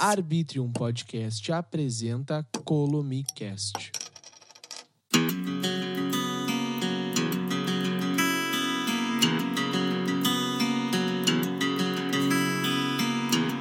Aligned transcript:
Arbitrium 0.00 0.72
Podcast 0.72 1.52
apresenta 1.52 2.42
Colomicast. 2.64 3.92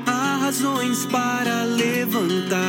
Há 0.08 0.38
razões 0.38 1.06
para 1.08 1.66
levantar, 1.66 2.62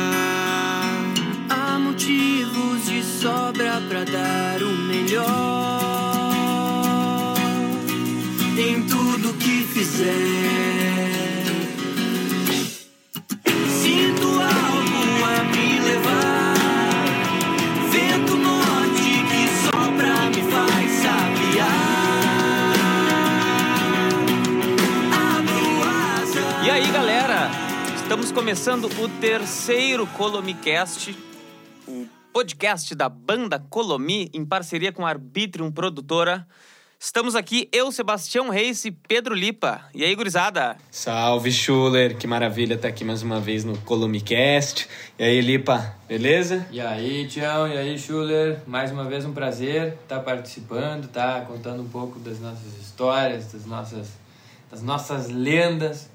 há 1.49 1.79
motivos 1.79 2.85
de 2.87 3.01
sobra 3.01 3.79
para 3.87 4.03
dar 4.03 4.61
o 4.63 4.77
melhor 4.79 6.11
em 8.57 8.85
tudo 8.85 9.33
que 9.35 9.63
fizer. 9.63 10.70
Estamos 28.11 28.29
começando 28.29 28.89
o 29.01 29.07
terceiro 29.21 30.05
Colomicast, 30.05 31.17
o 31.87 32.05
podcast 32.33 32.93
da 32.93 33.07
banda 33.07 33.57
Colomi, 33.57 34.29
em 34.33 34.43
parceria 34.43 34.91
com 34.91 35.05
a 35.05 35.09
Arbitrium 35.09 35.71
Produtora. 35.71 36.45
Estamos 36.99 37.37
aqui, 37.37 37.69
eu, 37.71 37.89
Sebastião 37.89 38.49
Reis 38.49 38.83
e 38.83 38.91
Pedro 38.91 39.33
Lipa. 39.33 39.85
E 39.95 40.03
aí, 40.03 40.13
gurizada? 40.13 40.75
Salve, 40.91 41.53
Schuller. 41.53 42.17
Que 42.17 42.27
maravilha 42.27 42.73
estar 42.73 42.89
aqui 42.89 43.05
mais 43.05 43.23
uma 43.23 43.39
vez 43.39 43.63
no 43.63 43.77
Colomicast. 43.77 44.89
E 45.17 45.23
aí, 45.23 45.39
Lipa, 45.39 45.95
beleza? 46.05 46.67
E 46.69 46.81
aí, 46.81 47.25
Tião, 47.29 47.65
e 47.65 47.77
aí, 47.77 47.97
Schuller, 47.97 48.59
mais 48.67 48.91
uma 48.91 49.05
vez 49.05 49.23
um 49.23 49.31
prazer 49.31 49.93
estar 50.03 50.19
participando, 50.19 51.07
tá 51.07 51.39
contando 51.47 51.81
um 51.81 51.87
pouco 51.87 52.19
das 52.19 52.41
nossas 52.41 52.77
histórias, 52.77 53.53
das 53.53 53.65
nossas, 53.65 54.09
das 54.69 54.83
nossas 54.83 55.29
lendas. 55.29 56.11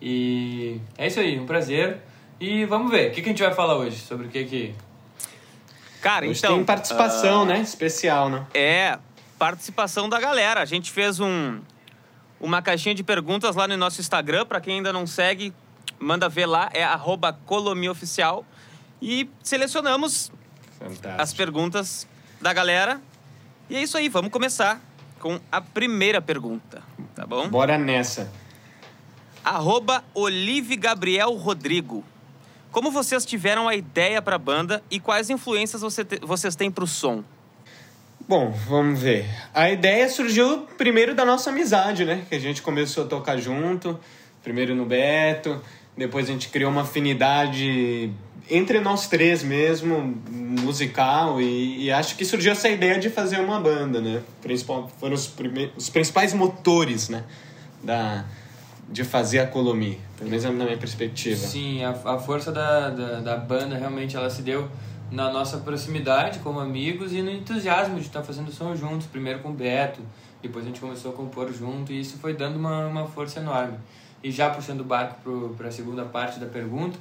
E 0.00 0.80
é 0.96 1.06
isso 1.06 1.20
aí, 1.20 1.38
um 1.38 1.46
prazer. 1.46 1.98
E 2.40 2.64
vamos 2.64 2.90
ver, 2.90 3.10
o 3.10 3.14
que, 3.14 3.20
que 3.22 3.28
a 3.28 3.32
gente 3.32 3.42
vai 3.42 3.52
falar 3.52 3.76
hoje? 3.76 3.98
Sobre 3.98 4.26
o 4.26 4.30
que 4.30 4.44
que... 4.44 4.74
Cara, 6.00 6.26
Hoje 6.26 6.38
então. 6.38 6.54
tem 6.54 6.64
participação, 6.64 7.44
né? 7.44 7.60
Especial, 7.60 8.30
né? 8.30 8.46
É, 8.54 8.98
participação 9.36 10.08
da 10.08 10.20
galera. 10.20 10.60
A 10.60 10.64
gente 10.64 10.92
fez 10.92 11.18
um, 11.18 11.60
uma 12.40 12.62
caixinha 12.62 12.94
de 12.94 13.02
perguntas 13.02 13.56
lá 13.56 13.66
no 13.66 13.76
nosso 13.76 14.00
Instagram. 14.00 14.46
Pra 14.46 14.60
quem 14.60 14.76
ainda 14.76 14.92
não 14.92 15.08
segue, 15.08 15.52
manda 15.98 16.28
ver 16.28 16.46
lá. 16.46 16.70
É 16.72 16.84
arroba 16.84 17.32
colomioficial. 17.32 18.44
E 19.02 19.28
selecionamos 19.42 20.30
Fantástico. 20.78 21.20
as 21.20 21.34
perguntas 21.34 22.06
da 22.40 22.52
galera. 22.52 23.00
E 23.68 23.76
é 23.76 23.82
isso 23.82 23.98
aí, 23.98 24.08
vamos 24.08 24.30
começar 24.30 24.80
com 25.18 25.40
a 25.50 25.60
primeira 25.60 26.22
pergunta, 26.22 26.80
tá 27.14 27.26
bom? 27.26 27.48
Bora 27.48 27.76
nessa. 27.76 28.30
Arroba 29.48 30.04
Olive 30.14 30.76
Gabriel 30.76 31.32
Rodrigo. 31.34 32.04
Como 32.70 32.90
vocês 32.90 33.24
tiveram 33.24 33.66
a 33.66 33.74
ideia 33.74 34.20
pra 34.20 34.36
banda 34.38 34.82
e 34.90 35.00
quais 35.00 35.30
influências 35.30 35.80
você 35.82 36.04
te- 36.04 36.20
vocês 36.22 36.54
têm 36.54 36.70
pro 36.70 36.86
som? 36.86 37.24
Bom, 38.28 38.50
vamos 38.68 39.00
ver. 39.00 39.24
A 39.54 39.70
ideia 39.70 40.08
surgiu 40.08 40.66
primeiro 40.76 41.14
da 41.14 41.24
nossa 41.24 41.48
amizade, 41.50 42.04
né? 42.04 42.26
Que 42.28 42.34
a 42.34 42.38
gente 42.38 42.60
começou 42.60 43.04
a 43.04 43.06
tocar 43.06 43.38
junto, 43.38 43.98
primeiro 44.42 44.74
no 44.74 44.84
Beto, 44.84 45.62
depois 45.96 46.28
a 46.28 46.32
gente 46.32 46.50
criou 46.50 46.70
uma 46.70 46.82
afinidade 46.82 48.12
entre 48.50 48.80
nós 48.80 49.06
três 49.08 49.42
mesmo, 49.42 50.22
musical, 50.30 51.40
e, 51.40 51.84
e 51.84 51.90
acho 51.90 52.16
que 52.16 52.24
surgiu 52.24 52.52
essa 52.52 52.68
ideia 52.68 52.98
de 52.98 53.08
fazer 53.10 53.40
uma 53.40 53.60
banda, 53.60 54.00
né? 54.00 54.22
Principal, 54.42 54.90
foram 55.00 55.14
os, 55.14 55.34
os 55.76 55.88
principais 55.90 56.32
motores, 56.34 57.08
né? 57.08 57.24
Da, 57.82 58.24
de 58.90 59.04
fazer 59.04 59.40
a 59.40 59.46
Colomi, 59.46 60.00
pelo 60.16 60.30
menos 60.30 60.44
na 60.44 60.50
minha 60.50 60.78
perspectiva. 60.78 61.36
Sim, 61.36 61.84
a, 61.84 61.90
a 61.90 62.18
força 62.18 62.50
da, 62.50 62.88
da, 62.90 63.20
da 63.20 63.36
banda 63.36 63.76
realmente 63.76 64.16
ela 64.16 64.30
se 64.30 64.42
deu 64.42 64.68
na 65.10 65.30
nossa 65.30 65.58
proximidade 65.58 66.38
como 66.40 66.60
amigos 66.60 67.12
e 67.12 67.22
no 67.22 67.30
entusiasmo 67.30 67.96
de 67.96 68.06
estar 68.06 68.22
fazendo 68.22 68.50
som 68.50 68.74
juntos, 68.74 69.06
primeiro 69.06 69.40
com 69.40 69.50
o 69.50 69.52
Beto, 69.52 70.00
depois 70.42 70.64
a 70.64 70.68
gente 70.68 70.80
começou 70.80 71.12
a 71.12 71.14
compor 71.14 71.52
junto 71.52 71.92
e 71.92 72.00
isso 72.00 72.18
foi 72.18 72.34
dando 72.34 72.56
uma, 72.56 72.86
uma 72.86 73.06
força 73.06 73.40
enorme. 73.40 73.78
E 74.22 74.30
já 74.30 74.50
puxando 74.50 74.80
o 74.80 74.84
barco 74.84 75.54
para 75.56 75.68
a 75.68 75.70
segunda 75.70 76.04
parte 76.04 76.38
da 76.38 76.46
pergunta, 76.46 76.98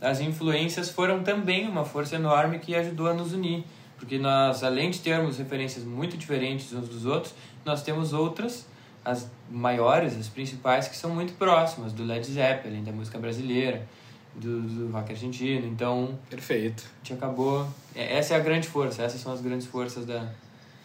as 0.00 0.20
influências 0.20 0.90
foram 0.90 1.22
também 1.22 1.68
uma 1.68 1.84
força 1.84 2.16
enorme 2.16 2.58
que 2.58 2.74
ajudou 2.74 3.08
a 3.08 3.14
nos 3.14 3.32
unir, 3.32 3.64
porque 3.96 4.18
nós, 4.18 4.62
além 4.62 4.90
de 4.90 5.00
termos 5.00 5.38
referências 5.38 5.84
muito 5.84 6.16
diferentes 6.16 6.72
uns 6.72 6.88
dos 6.88 7.06
outros, 7.06 7.34
nós 7.64 7.82
temos 7.82 8.12
outras, 8.12 8.66
as 9.04 9.28
maiores, 9.50 10.16
as 10.18 10.28
principais, 10.28 10.88
que 10.88 10.96
são 10.96 11.10
muito 11.10 11.34
próximas, 11.34 11.92
do 11.92 12.04
Led 12.04 12.24
Zeppelin, 12.26 12.82
da 12.82 12.92
música 12.92 13.18
brasileira, 13.18 13.86
do, 14.34 14.62
do 14.62 14.90
rock 14.92 15.12
argentino. 15.12 15.66
Então, 15.66 16.18
Perfeito. 16.30 16.82
a 16.84 16.96
gente 17.06 17.12
acabou. 17.12 17.66
é- 17.94 18.16
Essa 18.18 18.34
é 18.34 18.36
a 18.36 18.40
grande 18.40 18.66
força, 18.66 19.02
essas 19.02 19.20
são 19.20 19.32
as 19.32 19.40
grandes 19.40 19.66
forças 19.66 20.06
da, 20.06 20.26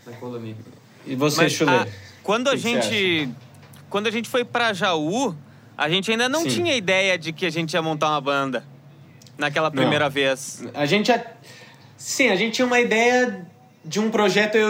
da 0.06 0.12
Colômbia. 0.20 0.56
E 1.06 1.16
você, 1.16 1.44
Mas, 1.44 1.54
Chuler? 1.54 1.82
a- 1.82 1.88
quando 2.24 2.50
a 2.50 2.56
gente 2.56 3.30
quando 3.90 4.06
a 4.06 4.12
gente 4.12 4.30
foi 4.30 4.46
pra 4.46 4.72
Jaú, 4.72 5.36
a 5.76 5.90
gente 5.90 6.12
ainda 6.12 6.30
não 6.30 6.44
Sim. 6.44 6.50
tinha 6.50 6.76
ideia 6.76 7.18
de 7.18 7.34
que 7.34 7.44
a 7.46 7.50
gente 7.50 7.74
ia 7.74 7.82
montar 7.82 8.10
uma 8.10 8.22
banda 8.22 8.64
naquela 9.36 9.72
primeira 9.72 10.08
vez. 10.10 10.62
A 10.76 10.86
gente 10.86 11.08
já. 11.08 11.20
Sim, 11.98 12.28
a 12.30 12.36
gente 12.36 12.54
tinha 12.56 12.68
uma 12.68 12.80
ideia 12.80 13.48
de 13.84 14.00
um 14.00 14.12
projeto 14.12 14.56
eu 14.56 14.70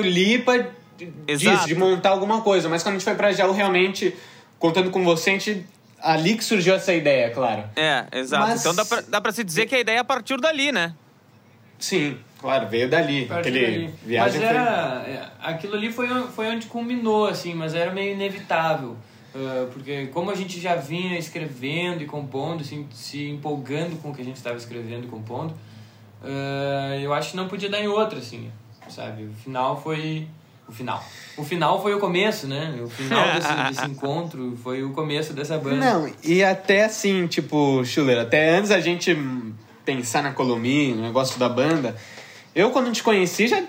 e 1.03 1.05
Lipa 1.07 1.33
disso, 1.35 1.49
Exato. 1.49 1.67
de 1.67 1.75
montar 1.75 2.09
alguma 2.09 2.41
coisa, 2.41 2.67
mas 2.69 2.83
quando 2.83 2.95
a 2.95 2.97
gente 2.97 3.05
foi 3.05 3.15
pra 3.15 3.31
Jaú, 3.31 3.51
realmente, 3.51 4.15
contando 4.57 4.89
com 4.91 5.03
você, 5.03 5.31
a 5.31 5.33
gente. 5.33 5.65
Ali 6.01 6.35
que 6.37 6.43
surgiu 6.45 6.75
essa 6.75 6.93
ideia, 6.93 7.29
claro. 7.31 7.63
É, 7.75 8.05
exato. 8.13 8.47
Mas- 8.47 8.61
Então 8.61 8.73
dá 8.73 8.85
pra, 8.85 9.01
dá 9.01 9.19
pra 9.21 9.31
se 9.33 9.43
dizer 9.43 9.65
que 9.65 9.75
a 9.75 9.79
ideia 9.79 10.01
partiu 10.03 10.37
dali, 10.37 10.71
né? 10.71 10.93
Sim, 11.77 12.17
claro, 12.39 12.67
veio 12.69 12.89
dali. 12.89 13.25
Partiu 13.25 13.51
Aquele 13.51 13.65
dali. 13.65 13.93
viagem 14.05 14.39
mas 14.41 14.49
era, 14.49 15.03
é, 15.07 15.27
aquilo 15.41 15.75
ali 15.75 15.91
foi, 15.91 16.07
foi 16.29 16.47
onde 16.47 16.67
culminou, 16.67 17.27
assim, 17.27 17.53
mas 17.53 17.73
era 17.75 17.91
meio 17.91 18.13
inevitável. 18.13 18.95
Ah, 19.35 19.67
porque 19.73 20.07
como 20.07 20.31
a 20.31 20.35
gente 20.35 20.59
já 20.59 20.75
vinha 20.75 21.17
escrevendo 21.19 22.01
e 22.01 22.05
compondo, 22.05 22.61
assim, 22.61 22.87
se 22.93 23.27
empolgando 23.29 24.01
com 24.01 24.09
o 24.11 24.15
que 24.15 24.21
a 24.21 24.25
gente 24.25 24.37
estava 24.37 24.55
escrevendo 24.57 25.05
e 25.05 25.07
compondo, 25.09 25.53
ah, 26.23 26.97
eu 27.01 27.13
acho 27.13 27.31
que 27.31 27.37
não 27.37 27.47
podia 27.47 27.69
dar 27.69 27.79
em 27.81 27.87
outra, 27.87 28.19
assim, 28.19 28.49
sabe? 28.89 29.23
O 29.25 29.33
final 29.33 29.81
foi... 29.81 30.27
O 30.69 30.71
final. 30.71 31.03
O 31.35 31.43
final 31.43 31.81
foi 31.81 31.93
o 31.95 31.99
começo, 31.99 32.47
né? 32.47 32.79
O 32.81 32.87
final 32.89 33.25
desse, 33.33 33.53
desse 33.69 33.85
encontro 33.91 34.57
foi 34.63 34.83
o 34.83 34.91
começo 34.91 35.33
dessa 35.33 35.57
banda. 35.57 35.75
Não, 35.77 36.09
e 36.23 36.43
até 36.43 36.85
assim, 36.85 37.25
tipo, 37.27 37.83
Schuler, 37.83 38.19
até 38.19 38.51
antes 38.55 38.69
a 38.71 38.79
gente 38.79 39.17
pensar 39.83 40.21
na 40.21 40.31
Colomi, 40.31 40.93
no 40.93 41.01
negócio 41.01 41.39
da 41.39 41.49
banda, 41.49 41.95
eu 42.55 42.69
quando 42.71 42.91
te 42.91 43.01
conheci, 43.03 43.47
já. 43.47 43.63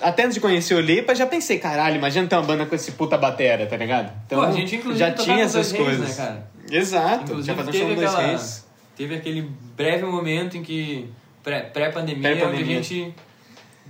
Até 0.00 0.24
antes 0.24 0.34
de 0.34 0.40
conhecer 0.40 0.74
o 0.74 0.80
Lipa, 0.80 1.14
já 1.14 1.26
pensei, 1.26 1.58
caralho, 1.60 1.94
imagina 1.96 2.26
ter 2.26 2.34
uma 2.34 2.42
banda 2.42 2.66
com 2.66 2.74
esse 2.74 2.90
puta 2.92 3.16
batera, 3.16 3.66
tá 3.66 3.76
ligado? 3.76 4.12
Então, 4.26 4.40
Pô, 4.40 4.44
a 4.46 4.50
gente, 4.50 4.74
inclusive, 4.74 4.98
já 4.98 5.10
tocava 5.12 5.24
tinha 5.32 5.44
essas 5.44 5.70
Reis, 5.70 5.84
coisas. 5.84 6.08
né, 6.08 6.14
cara? 6.24 6.50
Exato, 6.70 7.22
Inclusive, 7.24 7.46
já 7.46 7.54
fazer 7.54 7.68
um 7.68 7.72
teve, 7.72 7.94
show 8.00 8.04
aquela, 8.08 8.26
Reis. 8.26 8.66
teve 8.96 9.14
aquele 9.14 9.42
breve 9.76 10.04
momento 10.04 10.56
em 10.56 10.62
que, 10.62 11.08
pré- 11.42 11.60
pré-pandemia, 11.60 12.30
onde 12.30 12.40
a 12.42 12.46
Pré-pandemia. 12.48 12.82
gente 12.82 13.14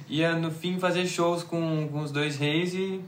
ia 0.09 0.35
no 0.35 0.51
fim 0.51 0.79
fazer 0.79 1.07
shows 1.07 1.43
com, 1.43 1.89
com 1.91 2.01
os 2.01 2.11
dois 2.11 2.37
reis 2.37 2.75
e 2.75 3.01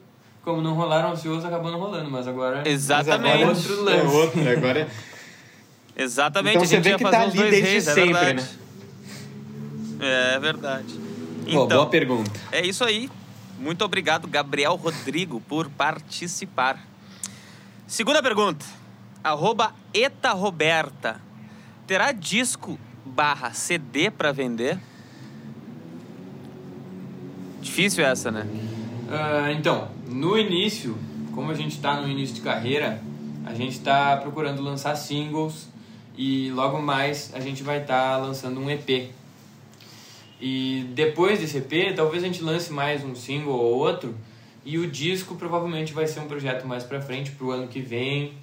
como 0.43 0.61
não 0.61 0.75
rolaram 0.75 1.13
os 1.13 1.23
shows, 1.23 1.45
acabou 1.45 1.71
não 1.73 1.79
rolando, 1.79 2.11
mas 2.11 2.29
agora... 2.29 2.59
Mas 2.59 2.67
Exatamente. 2.67 3.43
agora 3.43 3.49
Outro 3.57 3.73
É 3.89 4.03
lance. 4.03 4.17
outro, 4.17 4.51
agora... 4.51 4.89
Exatamente. 5.97 6.51
Então 6.57 6.63
a 6.63 6.67
você 6.67 6.75
gente 6.77 6.85
vê 6.85 6.91
ia 6.91 6.97
que 6.99 7.05
fazer 7.05 7.17
tá 7.17 7.23
ali 7.23 7.37
dois 7.37 7.51
desde 7.51 7.71
reis, 7.71 7.89
é 7.89 7.95
sempre, 7.95 8.13
verdade. 8.13 8.43
né? 9.99 10.35
É 10.35 10.39
verdade. 10.39 10.95
Pô, 10.95 11.51
Então, 11.51 11.67
boa 11.69 11.87
pergunta. 11.87 12.31
é 12.53 12.67
isso 12.67 12.85
aí. 12.85 13.09
Muito 13.59 13.85
obrigado, 13.85 14.27
Gabriel 14.27 14.75
Rodrigo, 14.75 15.41
por 15.41 15.71
participar. 15.71 16.79
Segunda 17.87 18.23
pergunta. 18.23 18.65
Arroba 19.23 19.73
Eta 19.95 20.33
Roberta. 20.33 21.21
Terá 21.87 22.13
disco 22.13 22.79
barra 23.05 23.53
CD 23.53 24.11
pra 24.11 24.33
vender? 24.33 24.79
Difícil 27.65 28.05
essa, 28.05 28.31
né? 28.31 28.47
Ah, 29.11 29.51
então, 29.51 29.89
no 30.07 30.39
início, 30.39 30.97
como 31.35 31.51
a 31.51 31.55
gente 31.55 31.81
tá 31.81 31.99
no 31.99 32.07
início 32.07 32.35
de 32.35 32.43
carreira, 32.43 33.03
a 33.47 33.55
gente 33.55 33.81
tá 33.81 34.19
procurando 34.19 34.63
lançar 34.63 34.95
singles 34.97 35.69
e 36.17 36.51
logo 36.51 36.81
mais 36.81 37.33
a 37.35 37.41
gente 37.41 37.63
vai 37.63 37.81
estar 37.81 38.19
lançando 38.19 38.61
um 38.61 38.71
EP. 38.71 39.11
E 40.39 40.87
depois 40.95 41.41
desse 41.41 41.57
EP, 41.57 41.97
talvez 41.97 42.23
a 42.23 42.27
gente 42.27 42.43
lance 42.43 42.71
mais 42.71 43.03
um 43.03 43.15
single 43.15 43.55
ou 43.55 43.79
outro, 43.79 44.15
e 44.63 44.77
o 44.79 44.87
disco 44.87 45.35
provavelmente 45.35 45.95
vai 45.95 46.07
ser 46.07 46.21
um 46.21 46.27
projeto 46.27 46.67
mais 46.67 46.85
pra 46.85 47.01
frente, 47.01 47.31
pro 47.31 47.51
ano 47.51 47.67
que 47.67 47.81
vem. 47.81 48.35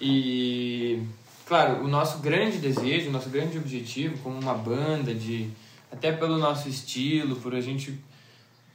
E 0.00 1.02
claro, 1.44 1.82
o 1.82 1.88
nosso 1.88 2.18
grande 2.18 2.58
desejo, 2.58 3.08
o 3.08 3.12
nosso 3.12 3.30
grande 3.30 3.58
objetivo 3.58 4.16
como 4.18 4.38
uma 4.38 4.54
banda, 4.54 5.12
de 5.12 5.50
até 5.90 6.12
pelo 6.12 6.38
nosso 6.38 6.68
estilo, 6.68 7.34
por 7.34 7.52
a 7.52 7.60
gente 7.60 7.98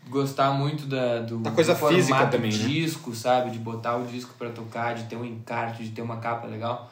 gostar 0.10 0.52
muito 0.52 0.86
da, 0.86 1.20
do, 1.20 1.40
Da 1.40 1.52
coisa 1.52 1.74
do 1.74 1.80
formato 1.80 2.02
física 2.02 2.28
também, 2.28 2.52
né? 2.52 2.58
disco, 2.58 3.14
sabe? 3.16 3.52
De 3.52 3.60
botar 3.60 3.98
o 3.98 4.06
disco 4.06 4.34
pra 4.38 4.50
tocar, 4.50 4.94
de 4.94 5.04
ter 5.04 5.16
um 5.16 5.26
encarte, 5.26 5.84
de 5.84 5.90
ter 5.90 6.02
uma 6.02 6.18
capa 6.18 6.48
legal. 6.48 6.92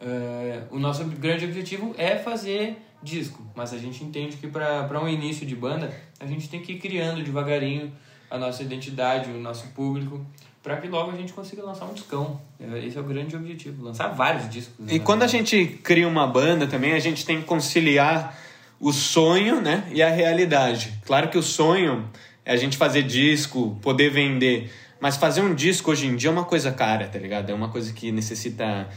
É, 0.00 0.62
o 0.70 0.78
nosso 0.78 1.04
grande 1.04 1.44
objetivo 1.44 1.94
é 1.98 2.16
fazer 2.16 2.78
disco, 3.02 3.42
mas 3.54 3.72
a 3.72 3.78
gente 3.78 4.02
entende 4.04 4.36
que 4.36 4.46
para 4.46 5.02
um 5.02 5.08
início 5.08 5.46
de 5.46 5.56
banda, 5.56 5.92
a 6.18 6.26
gente 6.26 6.48
tem 6.48 6.60
que 6.60 6.72
ir 6.72 6.78
criando 6.78 7.22
devagarinho 7.22 7.92
a 8.30 8.38
nossa 8.38 8.62
identidade, 8.62 9.30
o 9.30 9.40
nosso 9.40 9.66
público, 9.68 10.24
para 10.62 10.76
que 10.76 10.88
logo 10.88 11.10
a 11.10 11.16
gente 11.16 11.32
consiga 11.32 11.62
lançar 11.62 11.86
um 11.86 11.94
discão. 11.94 12.40
É, 12.60 12.86
Esse 12.86 12.98
é 12.98 13.00
o 13.00 13.04
grande 13.04 13.34
objetivo, 13.34 13.82
lançar 13.82 14.08
vários 14.08 14.48
discos. 14.48 14.90
E 14.90 14.98
né? 14.98 15.04
quando 15.04 15.22
a 15.22 15.26
gente 15.26 15.66
cria 15.82 16.06
uma 16.06 16.26
banda 16.26 16.66
também, 16.66 16.92
a 16.92 16.98
gente 16.98 17.24
tem 17.24 17.40
que 17.40 17.46
conciliar 17.46 18.36
o 18.78 18.92
sonho, 18.92 19.60
né, 19.60 19.86
e 19.92 20.02
a 20.02 20.08
realidade. 20.08 20.94
Claro 21.04 21.28
que 21.28 21.36
o 21.36 21.42
sonho 21.42 22.08
é 22.50 22.54
a 22.54 22.56
gente 22.56 22.76
fazer 22.76 23.04
disco, 23.04 23.78
poder 23.80 24.10
vender, 24.10 24.72
mas 25.00 25.16
fazer 25.16 25.40
um 25.40 25.54
disco 25.54 25.92
hoje 25.92 26.06
em 26.06 26.16
dia 26.16 26.30
é 26.30 26.32
uma 26.32 26.44
coisa 26.44 26.72
cara, 26.72 27.06
tá 27.06 27.16
ligado? 27.18 27.48
É 27.50 27.54
uma 27.54 27.68
coisa 27.68 27.92
que 27.92 28.10
necessita 28.10 28.88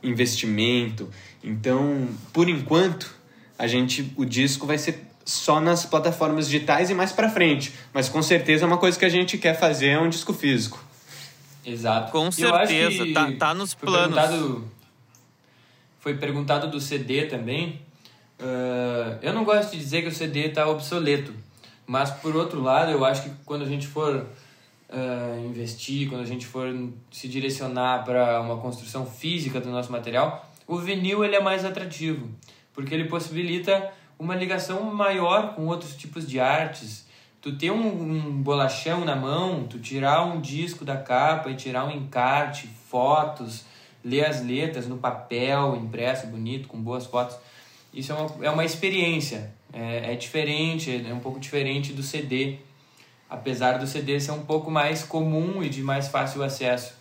investimento. 0.00 1.08
Então, 1.42 2.08
por 2.32 2.48
enquanto, 2.48 3.12
a 3.58 3.66
gente 3.66 4.12
o 4.16 4.24
disco 4.24 4.64
vai 4.66 4.78
ser 4.78 5.04
só 5.24 5.60
nas 5.60 5.84
plataformas 5.84 6.46
digitais 6.48 6.88
e 6.90 6.94
mais 6.94 7.10
pra 7.12 7.28
frente, 7.28 7.72
mas 7.92 8.08
com 8.08 8.22
certeza 8.22 8.64
é 8.64 8.66
uma 8.66 8.78
coisa 8.78 8.98
que 8.98 9.04
a 9.04 9.08
gente 9.08 9.36
quer 9.38 9.58
fazer 9.58 9.88
é 9.88 10.00
um 10.00 10.08
disco 10.08 10.32
físico. 10.32 10.82
Exato. 11.66 12.10
Com 12.12 12.28
E 12.28 12.32
certeza, 12.32 13.06
tá- 13.12 13.32
tá 13.38 13.54
nos 13.54 13.72
foi 13.74 13.86
planos. 13.88 14.14
perguntado- 14.18 14.70
foi 15.98 16.14
perguntado 16.14 16.70
do 16.70 16.80
CD 16.80 17.26
também. 17.26 17.80
Ah, 18.38 19.18
eu 19.20 19.32
não 19.34 19.44
gosto 19.44 19.72
de 19.72 19.78
dizer 19.78 20.02
que 20.02 20.08
o 20.08 20.12
CD 20.14 20.46
está 20.46 20.66
obsoleto, 20.68 21.34
mas 21.90 22.08
por 22.08 22.36
outro 22.36 22.62
lado, 22.62 22.92
eu 22.92 23.04
acho 23.04 23.24
que 23.24 23.30
quando 23.44 23.62
a 23.62 23.66
gente 23.66 23.84
for 23.84 24.24
ah, 24.88 25.36
investir, 25.44 26.08
quando 26.08 26.20
a 26.20 26.24
gente 26.24 26.46
for 26.46 26.72
se 27.10 27.26
direcionar 27.26 28.04
para 28.04 28.40
uma 28.40 28.58
construção 28.58 29.04
física 29.04 29.60
do 29.60 29.70
nosso 29.70 29.90
material, 29.90 30.48
o 30.68 30.78
vinil 30.78 31.24
ele 31.24 31.34
é 31.34 31.40
mais 31.40 31.64
atrativo, 31.64 32.28
porque 32.72 32.94
ele 32.94 33.06
possibilita 33.06 33.90
uma 34.16 34.36
ligação 34.36 34.84
maior 34.84 35.56
com 35.56 35.66
outros 35.66 35.96
tipos 35.96 36.28
de 36.28 36.38
artes. 36.38 37.08
Tu 37.40 37.56
ter 37.56 37.72
um, 37.72 38.02
um 38.02 38.40
bolachão 38.40 39.04
na 39.04 39.16
mão, 39.16 39.64
tu 39.64 39.80
tirar 39.80 40.24
um 40.24 40.40
disco 40.40 40.84
da 40.84 40.96
capa 40.96 41.50
e 41.50 41.56
tirar 41.56 41.86
um 41.86 41.90
encarte, 41.90 42.68
fotos, 42.88 43.64
ler 44.04 44.26
as 44.26 44.40
letras 44.40 44.86
no 44.86 44.98
papel, 44.98 45.74
impresso, 45.74 46.28
bonito, 46.28 46.68
com 46.68 46.80
boas 46.80 47.04
fotos. 47.04 47.36
Isso 47.92 48.12
é 48.12 48.14
uma, 48.14 48.46
é 48.46 48.50
uma 48.50 48.64
experiência. 48.64 49.58
É, 49.72 50.12
é 50.12 50.16
diferente, 50.16 51.04
é 51.06 51.12
um 51.14 51.20
pouco 51.20 51.38
diferente 51.38 51.92
do 51.92 52.02
CD. 52.02 52.58
Apesar 53.28 53.78
do 53.78 53.86
CD 53.86 54.18
ser 54.18 54.32
um 54.32 54.42
pouco 54.44 54.70
mais 54.70 55.04
comum 55.04 55.62
e 55.62 55.68
de 55.68 55.82
mais 55.82 56.08
fácil 56.08 56.42
acesso. 56.42 56.94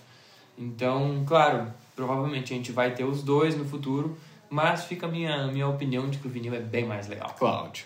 Então, 0.58 1.24
claro, 1.26 1.74
provavelmente 1.96 2.54
a 2.54 2.56
gente 2.58 2.72
vai 2.72 2.94
ter 2.94 3.04
os 3.04 3.24
dois 3.24 3.58
no 3.58 3.66
futuro, 3.66 4.18
mas 4.50 4.86
fica 4.86 5.08
a 5.08 5.10
minha, 5.10 5.48
minha 5.48 5.68
opinião 5.68 6.10
de 6.10 6.18
que 6.20 6.28
o 6.28 6.30
vinil 6.30 6.54
é 6.54 6.60
bem 6.60 6.86
mais 6.86 7.08
legal. 7.08 7.34
Cláudio. 7.38 7.86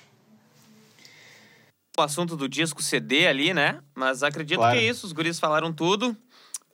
o 1.98 2.02
assunto 2.02 2.36
do 2.36 2.50
disco 2.50 2.82
CD 2.82 3.28
ali, 3.28 3.54
né? 3.54 3.80
Mas 3.94 4.24
acredito 4.24 4.58
Claro. 4.58 4.76
que 4.78 4.84
é 4.84 4.90
isso, 4.90 5.06
os 5.06 5.14
guris 5.14 5.40
falaram 5.40 5.72
tudo. 5.72 6.18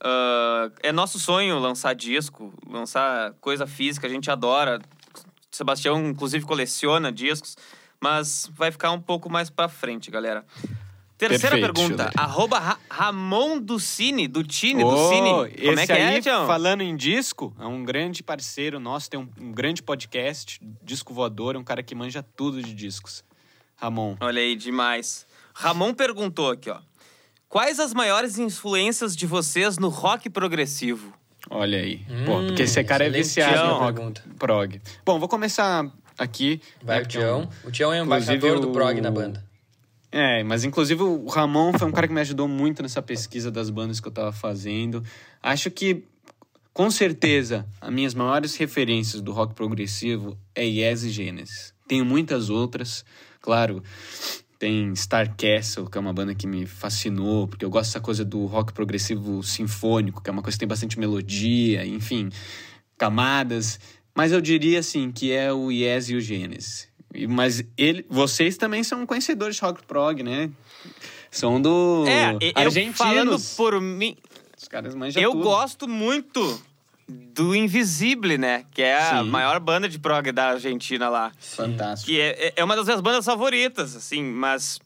Ah, 0.02 0.72
é 0.82 0.92
nosso 0.92 1.20
sonho 1.20 1.60
lançar 1.60 1.94
disco, 1.94 2.54
lançar 2.66 3.34
coisa 3.42 3.68
física, 3.68 4.08
a 4.08 4.10
gente 4.10 4.32
adora. 4.32 4.80
Sebastião, 5.52 6.08
inclusive, 6.08 6.46
coleciona 6.46 7.12
discos, 7.12 7.58
mas 8.02 8.50
vai 8.56 8.72
ficar 8.72 8.92
um 8.92 9.02
pouco 9.02 9.30
mais 9.30 9.50
pra 9.50 9.68
frente, 9.68 10.10
galera. 10.12 10.46
Terceira 11.18 11.58
Perfeito, 11.58 11.74
pergunta, 11.74 12.04
Schiller. 12.06 12.14
arroba 12.16 12.60
Ra 12.60 12.80
Ramon 12.90 13.60
do 13.60 13.78
Cine, 13.78 14.26
do 14.26 14.42
Tine, 14.42 14.82
do 14.84 14.88
Ô, 14.88 15.10
Cine. 15.10 15.30
Como 15.66 15.80
é 15.82 15.86
que 15.86 15.92
é, 15.92 16.08
aí, 16.08 16.22
Tião? 16.22 16.48
falando 16.48 16.80
em 16.82 16.96
disco, 16.96 17.54
é 17.60 17.66
um 17.66 17.84
grande 17.84 18.24
parceiro 18.24 18.80
nosso, 18.80 19.10
tem 19.10 19.20
um, 19.20 19.28
um 19.38 19.52
grande 19.52 19.84
podcast, 19.84 20.62
Disco 20.82 21.14
Voador, 21.14 21.56
é 21.56 21.60
um 21.60 21.64
cara 21.64 21.84
que 21.84 21.94
manja 21.94 22.24
tudo 22.24 22.64
de 22.64 22.74
discos. 22.74 23.22
Ramon. 23.76 24.16
Olha 24.22 24.42
aí, 24.42 24.56
demais. 24.56 25.28
Ramon 25.54 25.94
perguntou 25.94 26.52
aqui, 26.52 26.70
ó. 26.70 26.80
Quais 27.50 27.80
as 27.82 27.94
maiores 27.94 28.38
influências 28.40 29.14
de 29.14 29.26
vocês 29.26 29.78
no 29.78 29.90
rock 29.90 30.30
progressivo? 30.30 31.14
Olha 31.50 31.80
aí. 31.80 32.06
Pô, 32.26 32.38
Hum, 32.38 32.48
porque 32.48 32.62
esse 32.64 32.82
cara 32.84 33.06
é 33.08 33.10
viciado 33.10 33.68
no 33.70 33.74
rock 33.80 33.94
pergunta. 33.96 34.24
prog. 34.38 34.82
Bom, 35.06 35.20
vou 35.20 35.28
começar 35.28 35.86
aqui. 36.20 36.62
Vai 36.84 36.98
né, 36.98 37.02
o 37.02 37.04
é 37.04 37.06
um- 37.06 37.08
Tião. 37.10 37.50
O 37.66 37.72
Tião 37.72 37.94
é 37.94 38.00
Inclusive, 38.02 38.34
embaixador 38.36 38.60
do 38.62 38.70
o- 38.70 38.74
prog 38.74 39.00
na 39.02 39.10
banda. 39.12 39.44
É, 40.12 40.44
mas 40.44 40.64
inclusive 40.64 41.02
o 41.04 41.28
Ramon 41.28 41.72
foi 41.78 41.88
um 41.88 41.92
cara 41.92 42.08
que 42.08 42.14
me 42.14 42.22
ajudou 42.22 42.48
muito 42.48 42.82
nessa 42.82 43.02
pesquisa 43.02 43.52
das 43.52 43.70
bandas 43.70 44.00
que 44.00 44.08
eu 44.08 44.12
tava 44.12 44.32
fazendo. 44.32 45.04
Acho 45.42 45.70
que, 45.70 46.04
com 46.74 46.90
certeza, 46.90 47.66
as 47.80 47.92
minhas 47.94 48.14
maiores 48.16 48.56
referências 48.56 49.22
do 49.22 49.32
rock 49.32 49.54
progressivo 49.54 50.36
é 50.56 50.66
Yes 50.66 51.04
e 51.04 51.10
Genesis. 51.12 51.74
Tenho 51.88 52.04
muitas 52.06 52.50
outras, 52.50 53.06
claro. 53.40 53.84
Tem 54.58 54.94
Star 54.96 55.36
Castle, 55.38 55.88
que 55.90 55.98
é 55.98 56.02
uma 56.02 56.12
banda 56.12 56.34
que 56.36 56.46
me 56.48 56.66
fascinou, 56.66 57.48
porque 57.48 57.64
eu 57.64 57.70
gosto 57.70 57.90
dessa 57.92 58.02
coisa 58.02 58.26
do 58.26 58.46
rock 58.48 58.74
progressivo 58.74 59.42
sinfônico, 59.44 60.22
que 60.22 60.30
é 60.30 60.34
uma 60.34 60.42
coisa 60.42 60.56
que 60.58 60.60
tem 60.60 60.68
bastante 60.68 61.00
melodia, 61.00 61.86
enfim, 61.86 62.30
camadas. 62.98 63.80
Mas 64.16 64.32
eu 64.32 64.42
diria 64.42 64.80
assim 64.80 65.12
que 65.12 65.32
é 65.32 65.52
o 65.54 65.72
Yes 65.72 66.10
e 66.10 66.16
o 66.16 66.22
Genesis. 66.22 66.88
E- 67.14 67.28
Mas 67.28 67.64
ele, 67.78 68.06
vocês 68.10 68.58
também 68.58 68.84
são 68.84 69.06
conhecedores 69.06 69.56
de 69.56 69.62
rock 69.62 69.84
prog, 69.86 70.22
né? 70.24 70.50
São 71.32 71.62
do 71.62 72.06
É, 72.08 72.32
eu 72.34 72.40
falando 72.42 72.58
argentinos. 72.58 73.54
por 73.56 73.80
mim, 73.80 74.18
Os 74.58 74.68
caras 74.68 74.94
manjam 74.96 75.22
eu 75.22 75.32
tudo. 75.32 75.44
gosto 75.44 75.88
muito 75.88 76.62
do 77.08 77.56
Invisible, 77.56 78.38
né? 78.38 78.66
Que 78.72 78.82
é 78.84 78.98
a 79.00 79.24
Sim. 79.24 79.30
maior 79.30 79.60
banda 79.60 79.88
de 79.90 79.98
prog 79.98 80.32
da 80.32 80.50
Argentina 80.52 81.08
lá. 81.10 81.32
Fantástico. 81.40 82.12
Que 82.12 82.20
é, 82.20 82.48
é- 82.48 82.54
é 82.58 82.64
uma 82.64 82.76
das 82.76 82.86
minhas 82.86 83.02
bandas 83.02 83.26
favoritas, 83.26 83.96
assim, 83.96 84.24
mas 84.24 84.80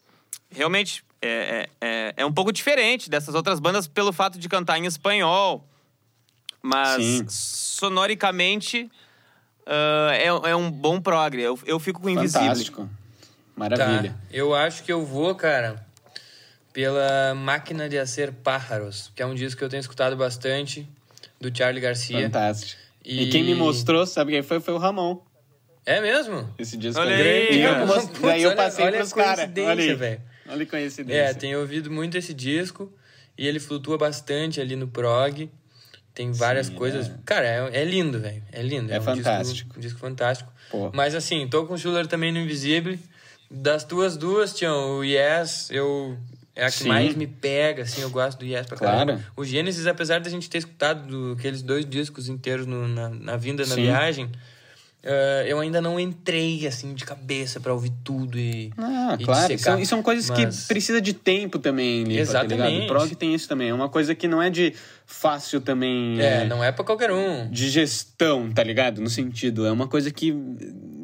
realmente 0.50 1.04
é, 1.22 1.68
é, 1.81 1.88
é- 1.88 2.14
é 2.18 2.25
um 2.25 2.31
pouco 2.34 2.52
diferente 2.52 3.10
dessas 3.10 3.34
outras 3.36 3.60
bandas 3.60 3.88
pelo 3.88 4.12
fato 4.14 4.38
de 4.38 4.48
cantar 4.50 4.78
em 4.78 4.86
espanhol. 4.86 5.66
Mas 6.62 7.04
Sim. 7.04 7.25
sonoricamente 7.28 8.90
ah, 9.65 10.12
é, 10.13 10.25
é 10.51 10.56
um 10.56 10.69
bom 10.71 11.00
prog. 11.01 11.36
Eu, 11.39 11.57
eu 11.65 11.80
fico 11.80 12.00
com 12.01 12.07
o 12.07 12.10
Invisible. 12.10 12.42
Fantástico. 12.48 12.89
Maravilha. 13.55 14.12
Tá, 14.12 14.17
eu 14.32 14.53
acho 14.55 14.84
que 14.84 14.91
eu 14.91 15.05
vou, 15.05 15.36
cara, 15.36 15.86
pela 16.72 17.36
Máquina 17.36 17.88
de 17.88 17.98
Hacer 18.00 18.32
Pájaros, 18.32 19.12
que 19.15 19.22
é 19.22 19.25
um 19.25 19.36
disco 19.36 19.60
que 19.60 19.63
eu 19.63 19.70
tenho 19.70 19.82
escutado 19.82 20.15
bastante, 20.15 20.88
do 21.39 21.55
Charlie 21.55 21.82
Garcia. 21.82 22.22
Fantástico. 22.24 22.82
E... 23.05 23.24
E- 23.24 23.29
quem 23.29 23.43
me 23.43 23.53
mostrou, 23.53 24.05
sabe 24.05 24.32
quem 24.32 24.41
foi? 24.41 24.60
Foi 24.60 24.74
o 24.74 24.77
Ramon. 24.77 25.20
É 25.86 26.00
mesmo? 26.00 26.50
Esse 26.58 26.77
disco 26.77 27.00
Olha 27.01 27.15
aí. 27.15 27.22
aí, 27.50 27.58
E 27.58 27.62
eu 27.62 27.86
most- 27.86 28.08
Putz, 28.08 28.22
Daí 28.22 28.41
eu 28.43 28.50
olha- 28.50 28.55
passei 28.58 28.86
olha 28.86 28.96
a 28.96 29.00
pros 29.00 29.13
caras. 29.13 29.36
coincidência, 29.36 29.72
Olha 29.72 29.96
velho. 29.98 30.22
Olha 30.50 30.63
a 30.63 30.65
coincidência. 30.67 31.20
É, 31.22 31.34
tenho 31.34 31.60
ouvido 31.60 31.91
muito 31.91 32.17
esse 32.17 32.34
disco 32.34 32.91
e 33.38 33.46
ele 33.46 33.60
flutua 33.60 33.98
bastante 33.98 34.62
ali 34.62 34.75
no 34.77 34.88
prog. 34.88 35.50
Tem 36.13 36.32
várias 36.32 36.67
Sim, 36.67 36.75
coisas. 36.75 37.08
é. 37.08 37.13
Cara, 37.25 37.46
é, 37.48 37.82
é 37.82 37.84
lindo, 37.86 38.20
velho. 38.20 38.43
É 38.51 38.62
lindo. 38.62 38.91
É 38.93 39.00
um 39.00 39.03
fantástico. 39.03 39.53
Disco, 39.53 39.74
um 39.77 39.82
disco 39.82 40.00
fantástico. 40.00 40.53
Pô. 40.70 40.91
Mas 40.93 41.15
assim, 41.15 41.48
tô 41.48 41.65
com 41.65 41.74
o 41.74 41.77
Schuller 41.77 42.05
também 42.08 42.32
no 42.32 42.39
Invisible. 42.39 43.00
Das 43.50 43.84
tuas 43.84 44.15
duas, 44.17 44.53
Tião, 44.53 44.98
o 45.00 45.03
Yes, 45.03 45.70
eu. 45.72 46.17
É 46.55 46.65
a 46.65 46.72
que 46.72 46.84
Sim. 46.84 46.88
mais 46.88 47.15
me 47.15 47.25
pega, 47.25 47.82
assim, 47.82 48.01
eu 48.01 48.12
gosto 48.12 48.38
do 48.38 48.46
Yes 48.46 48.67
pra 48.67 48.77
Claro. 48.77 49.08
caramba. 49.08 49.24
O 49.36 49.43
Gênesis, 49.43 49.88
apesar 49.88 50.20
da 50.22 50.29
gente 50.29 50.48
ter 50.48 50.60
escutado 50.60 51.08
do- 51.08 51.36
aqueles 51.39 51.63
dois 51.63 51.84
discos 51.84 52.29
inteiros 52.29 52.67
no- 52.67 52.88
na, 52.88 53.10
na 53.10 53.36
vinda, 53.38 53.65
na 53.65 53.74
Sim. 53.74 53.82
viagem, 53.82 54.32
eh, 55.03 55.45
eu 55.48 55.60
ainda 55.60 55.81
não 55.81 56.00
entrei, 56.00 56.65
assim, 56.65 56.93
de 56.93 57.03
cabeça 57.03 57.60
pra 57.60 57.74
ouvir 57.74 57.91
tudo 58.03 58.39
e. 58.39 58.72
Ah, 58.77 59.17
e 59.19 59.25
claro. 59.25 59.48
dissecar. 59.53 59.74
São, 59.75 59.81
e 59.81 59.86
são 59.86 60.01
coisas 60.01 60.29
Mas- 60.29 60.62
que 60.62 60.67
precisa 60.67 61.01
de 61.01 61.13
tempo 61.13 61.60
também, 61.60 62.03
Lipa, 62.03 62.25
tá 62.31 62.43
ligado? 62.43 62.53
Exatamente. 62.53 62.83
O 62.86 62.88
prog 62.88 63.15
tem 63.15 63.33
isso 63.36 63.48
também. 63.48 63.69
É 63.69 63.74
uma 63.74 63.89
coisa 63.89 64.15
que 64.15 64.27
não 64.27 64.41
é 64.41 64.50
de 64.50 64.74
fácil 65.05 65.60
também. 65.62 66.19
É, 66.19 66.45
não 66.45 66.63
é 66.63 66.72
pra 66.72 66.83
qualquer 66.86 67.12
um. 67.12 67.50
de 67.51 67.69
gestão, 67.69 68.50
tá 68.51 68.63
ligado? 68.63 69.01
No 69.01 69.10
sentido, 69.10 69.65
é 69.65 69.72
uma 69.72 69.88
coisa 69.88 70.10
que 70.10 70.33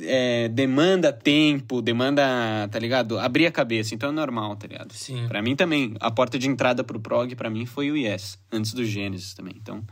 é, 0.01 0.47
demanda 0.47 1.11
tempo, 1.11 1.81
demanda, 1.81 2.23
tá 2.71 2.79
ligado? 2.79 3.19
Abrir 3.19 3.45
a 3.47 3.51
cabeça, 3.51 3.93
então 3.93 4.09
é 4.09 4.13
normal, 4.13 4.55
tá 4.55 4.65
ligado? 4.67 4.93
Sim. 4.93 5.27
Pra 5.27 5.41
mim 5.41 5.55
também, 5.55 5.95
a 5.99 6.09
porta 6.09 6.39
de 6.39 6.47
entrada 6.47 6.83
pro 6.83 6.99
prog, 6.99 7.35
pra 7.35 7.49
mim, 7.49 7.65
foi 7.65 7.91
o 7.91 7.97
Yes, 7.97 8.39
antes 8.51 8.73
do 8.73 8.85
Gênesis 8.85 9.33
também, 9.33 9.53
então, 9.61 9.83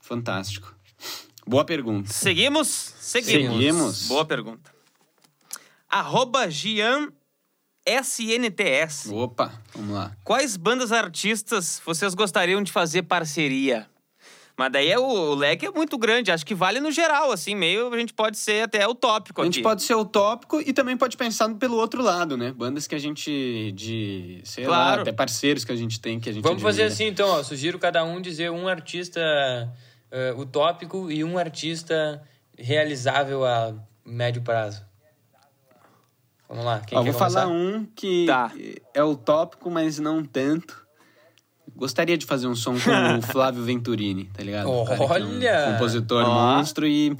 fantástico. 0.00 0.75
Boa 1.46 1.64
pergunta. 1.64 2.12
Seguimos? 2.12 2.66
Seguimos. 2.98 3.52
Seguimos. 3.56 4.08
Boa 4.08 4.24
pergunta. 4.24 4.70
Arroba 5.88 6.50
Gian 6.50 7.08
SNTS. 7.86 9.10
Opa, 9.12 9.52
vamos 9.74 9.94
lá. 9.94 10.12
Quais 10.24 10.56
bandas 10.56 10.90
artistas 10.90 11.80
vocês 11.86 12.14
gostariam 12.14 12.62
de 12.62 12.72
fazer 12.72 13.02
parceria? 13.04 13.86
Mas 14.58 14.72
daí 14.72 14.88
é 14.90 14.98
o, 14.98 15.02
o 15.04 15.34
leque 15.34 15.66
é 15.66 15.70
muito 15.70 15.96
grande. 15.98 16.32
Acho 16.32 16.44
que 16.44 16.54
vale 16.54 16.80
no 16.80 16.90
geral, 16.90 17.30
assim, 17.30 17.54
meio 17.54 17.92
a 17.92 17.98
gente 17.98 18.14
pode 18.14 18.38
ser 18.38 18.62
até 18.64 18.88
utópico 18.88 19.40
A 19.42 19.44
aqui. 19.44 19.52
gente 19.56 19.62
pode 19.62 19.82
ser 19.82 19.94
utópico 19.94 20.60
e 20.60 20.72
também 20.72 20.96
pode 20.96 21.16
pensar 21.16 21.48
pelo 21.56 21.76
outro 21.76 22.02
lado, 22.02 22.36
né? 22.38 22.52
Bandas 22.52 22.86
que 22.86 22.94
a 22.94 22.98
gente. 22.98 23.70
de. 23.72 24.40
sei 24.44 24.64
Claro. 24.64 24.96
lá, 24.96 25.02
até 25.02 25.12
parceiros 25.12 25.62
que 25.62 25.70
a 25.72 25.76
gente 25.76 26.00
tem 26.00 26.18
que 26.18 26.30
a 26.30 26.32
gente 26.32 26.42
Vamos 26.42 26.62
fazer 26.62 26.84
admira. 26.84 26.94
assim, 26.94 27.04
então, 27.12 27.28
ó. 27.28 27.42
Sugiro 27.44 27.78
cada 27.78 28.02
um 28.02 28.18
dizer 28.20 28.50
um 28.50 28.66
artista 28.66 29.20
eh, 30.10 30.34
utópico 30.36 31.10
e 31.10 31.22
um 31.24 31.36
artista 31.38 32.22
realizável 32.58 33.44
a 33.44 33.74
médio 34.04 34.42
prazo. 34.42 34.82
Vamos 36.48 36.64
lá, 36.64 36.80
quem 36.80 36.96
Ó, 36.96 37.02
quer 37.02 37.10
vou 37.10 37.18
começar? 37.20 37.40
falar 37.42 37.52
um 37.52 37.84
que 37.94 38.24
Tá. 38.26 38.52
é 38.94 39.02
utópico, 39.02 39.70
mas 39.70 39.98
não 39.98 40.24
tanto. 40.24 40.86
Gostaria 41.74 42.16
de 42.16 42.24
fazer 42.24 42.46
um 42.46 42.54
som 42.54 42.74
com 42.78 43.18
o 43.18 43.22
Flávio 43.32 43.62
Venturini, 43.64 44.26
tá 44.32 44.42
ligado? 44.42 44.70
O 44.70 44.84
cara 44.84 44.96
que 44.96 45.02
é 45.02 45.06
um 45.06 45.10
Olha! 45.10 45.72
compositor 45.72 46.24
Ó. 46.24 46.56
monstro 46.56 46.86
e, 46.86 47.14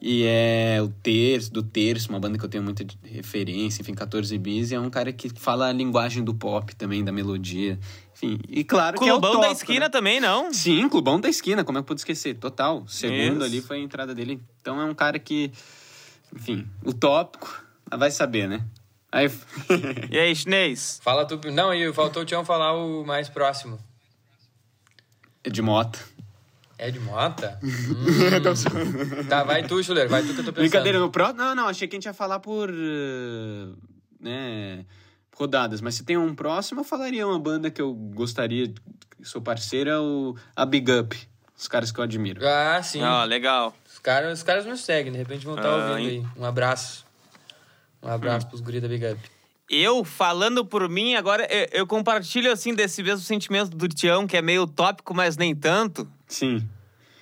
e 0.00 0.24
é 0.24 0.78
o 0.80 0.88
Terço, 0.88 1.52
do 1.52 1.62
Terço, 1.64 2.08
uma 2.10 2.20
banda 2.20 2.38
que 2.38 2.44
eu 2.44 2.48
tenho 2.48 2.62
muita 2.62 2.86
referência, 3.04 3.82
enfim, 3.82 3.92
14 3.92 4.38
bis, 4.38 4.70
e 4.70 4.76
é 4.76 4.80
um 4.80 4.88
cara 4.88 5.12
que 5.12 5.28
fala 5.30 5.66
a 5.68 5.72
linguagem 5.72 6.22
do 6.22 6.32
pop 6.32 6.74
também, 6.76 7.02
da 7.04 7.10
melodia. 7.12 7.76
Enfim, 8.22 8.38
e 8.48 8.62
claro 8.62 8.98
que 8.98 9.04
é 9.04 9.08
Clubão 9.08 9.30
utópico, 9.30 9.48
da 9.48 9.52
esquina 9.58 9.86
né? 9.86 9.88
também, 9.88 10.20
não? 10.20 10.52
Sim, 10.52 10.88
Clubão 10.90 11.18
da 11.18 11.28
Esquina, 11.28 11.64
como 11.64 11.78
é 11.78 11.80
que 11.80 11.84
eu 11.84 11.86
pude 11.86 12.02
esquecer? 12.02 12.34
Total. 12.34 12.82
O 12.82 12.88
segundo 12.88 13.36
Isso. 13.36 13.44
ali 13.44 13.62
foi 13.62 13.78
a 13.78 13.80
entrada 13.80 14.14
dele. 14.14 14.42
Então 14.60 14.78
é 14.78 14.84
um 14.84 14.94
cara 14.94 15.18
que, 15.18 15.50
enfim, 16.36 16.68
utópico, 16.84 17.64
mas 17.90 17.98
vai 17.98 18.10
saber, 18.10 18.46
né? 18.46 18.62
Aí, 19.10 19.30
E 20.10 20.18
aí, 20.18 20.36
chinês? 20.36 21.00
Fala 21.02 21.24
tu. 21.24 21.40
Não, 21.50 21.72
e 21.72 21.90
faltou 21.94 22.22
o 22.22 22.26
Tião 22.26 22.44
falar 22.44 22.74
o 22.76 23.04
mais 23.06 23.28
próximo. 23.30 23.78
de 25.50 25.62
moto. 25.62 25.98
É 26.80 26.90
de 26.90 26.98
Mota? 26.98 27.58
Hum. 27.62 29.24
tá, 29.28 29.44
vai 29.44 29.62
tu, 29.66 29.82
Schuller, 29.82 30.08
vai 30.08 30.22
tu 30.22 30.32
que 30.32 30.40
eu 30.40 30.44
tô 30.44 30.52
pensando. 30.52 30.54
Brincadeira, 30.54 30.98
meu 30.98 31.10
próximo. 31.10 31.38
Não, 31.38 31.54
não, 31.54 31.68
achei 31.68 31.86
que 31.86 31.94
a 31.94 31.98
gente 31.98 32.06
ia 32.06 32.14
falar 32.14 32.40
por. 32.40 32.70
eh, 32.70 33.68
né, 34.18 34.86
rodadas. 35.40 35.80
Mas 35.80 35.94
se 35.94 36.04
tem 36.04 36.16
um 36.18 36.34
próximo, 36.34 36.80
eu 36.80 36.84
falaria 36.84 37.26
uma 37.26 37.38
banda 37.38 37.70
que 37.70 37.80
eu 37.80 37.92
gostaria, 37.94 38.68
que 38.68 39.24
sou 39.24 39.40
parceira, 39.40 40.00
o, 40.00 40.36
a 40.54 40.64
Big 40.66 40.90
Up. 40.92 41.16
Os 41.56 41.66
caras 41.68 41.90
que 41.92 41.98
eu 41.98 42.04
admiro. 42.04 42.46
Ah, 42.46 42.82
sim. 42.82 43.02
Ó, 43.02 43.24
legal. 43.24 43.74
Os 43.90 43.98
caras, 43.98 44.38
os 44.38 44.42
caras 44.42 44.64
nos 44.66 44.80
seguem, 44.80 45.12
de 45.12 45.18
repente 45.18 45.44
vão 45.44 45.56
estar 45.56 45.68
Ah, 45.68 45.76
ouvindo 45.76 46.08
hein? 46.08 46.28
aí. 46.36 46.40
Um 46.42 46.44
abraço. 46.44 47.04
Um 48.02 48.08
abraço 48.08 48.46
Hum. 48.46 48.48
pros 48.50 48.60
guri 48.62 48.80
da 48.80 48.88
Big 48.88 49.04
Up. 49.06 49.20
Eu, 49.68 50.02
falando 50.04 50.64
por 50.64 50.88
mim, 50.88 51.14
agora 51.14 51.46
eu, 51.50 51.68
eu 51.80 51.86
compartilho, 51.86 52.50
assim, 52.50 52.74
desse 52.74 53.02
mesmo 53.02 53.24
sentimento 53.24 53.76
do 53.76 53.86
Tião, 53.88 54.26
que 54.26 54.36
é 54.36 54.42
meio 54.42 54.62
utópico, 54.62 55.14
mas 55.14 55.36
nem 55.36 55.54
tanto. 55.54 56.08
Sim. 56.26 56.66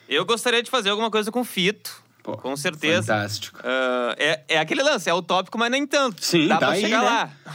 Eu 0.08 0.24
gostaria 0.24 0.62
de 0.62 0.70
fazer 0.70 0.88
alguma 0.90 1.10
coisa 1.10 1.30
com 1.32 1.44
Fito. 1.44 2.02
Pô, 2.22 2.36
Com 2.36 2.56
certeza. 2.56 3.14
Fantástico. 3.14 3.58
Ah, 3.64 4.14
é, 4.18 4.44
é 4.48 4.58
aquele 4.58 4.82
lance, 4.82 5.08
é 5.08 5.14
utópico, 5.14 5.56
mas 5.58 5.70
nem 5.70 5.86
tanto. 5.86 6.22
Sim, 6.24 6.46
Dá 6.48 6.56
tá 6.58 6.66
pra 6.66 6.74
aí, 6.74 6.80
chegar 6.82 7.00
né? 7.00 7.04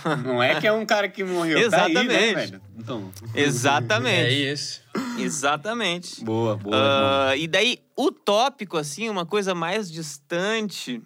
lá. 0.05 0.15
Não 0.25 0.41
é 0.41 0.60
que 0.60 0.65
é 0.65 0.72
um 0.74 0.86
cara 0.86 1.08
que 1.10 1.24
morreu. 1.24 1.70
Tá 1.70 1.86
aí, 1.86 1.93
né, 1.93 2.01
Exatamente. 2.01 2.34
velho? 2.36 2.62
Então, 2.77 3.12
É 3.36 3.41
Exatamente. 3.41 4.51
isso. 4.51 4.82
Exatamente. 5.20 6.24
boa, 6.24 6.55
boa. 6.55 6.75
irmão. 6.75 6.91
Ah, 7.29 7.36
e 7.38 7.48
daí, 7.48 7.79
utópico, 7.98 8.77
assim, 8.77 9.10
uma 9.10 9.25
coisa 9.25 9.53
mais 9.53 9.91
distante. 9.91 11.01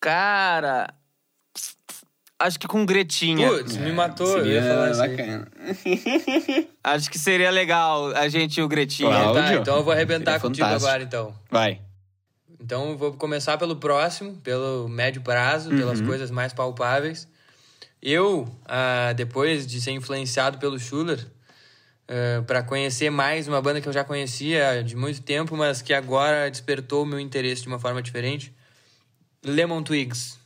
Cara. 0.00 0.92
Acho 2.38 2.58
que 2.58 2.66
com 2.66 2.84
Gretinha. 2.84 3.48
Putz, 3.48 3.76
me 3.76 3.92
matou. 3.92 4.26
Eu 4.38 4.44
Seria 4.44 4.60
ia 4.60 4.62
falar 4.68 4.96
bacana. 5.08 5.48
Acho 6.82 7.08
que 7.10 7.16
seria 7.18 7.50
legal 7.52 8.08
a 8.16 8.28
gente 8.28 8.58
e 8.58 8.62
o 8.62 8.68
Gretinha. 8.68 9.08
Claro. 9.10 9.34
Tá, 9.34 9.54
então 9.54 9.76
eu 9.76 9.84
vou 9.84 9.92
arrebentar 9.92 10.32
Seria 10.32 10.40
contigo 10.40 10.66
fantástico. 10.66 10.88
agora, 10.88 11.02
então. 11.04 11.34
Vai. 11.48 11.80
Então 12.62 12.90
eu 12.90 12.96
vou 12.96 13.12
começar 13.14 13.58
pelo 13.58 13.74
próximo, 13.76 14.36
pelo 14.36 14.88
médio 14.88 15.20
prazo, 15.20 15.70
pelas 15.70 15.98
Uhum. 16.00 16.06
coisas 16.06 16.30
mais 16.30 16.52
palpáveis. 16.52 17.26
Eu, 18.00 18.48
ah, 18.64 19.12
depois 19.16 19.66
de 19.66 19.80
ser 19.80 19.90
influenciado 19.90 20.58
pelo 20.58 20.78
Schuller, 20.78 21.26
para 22.46 22.62
conhecer 22.62 23.10
mais 23.10 23.48
uma 23.48 23.60
banda 23.62 23.80
que 23.80 23.88
eu 23.88 23.92
já 23.92 24.04
conhecia 24.04 24.82
de 24.84 24.94
muito 24.94 25.22
tempo, 25.22 25.56
mas 25.56 25.80
que 25.80 25.94
agora 25.94 26.50
despertou 26.50 27.04
o 27.04 27.06
meu 27.06 27.18
interesse 27.18 27.62
de 27.62 27.68
uma 27.68 27.78
forma 27.78 28.02
diferente, 28.02 28.52
Lemon 29.44 29.82
Twigs. 29.82 30.38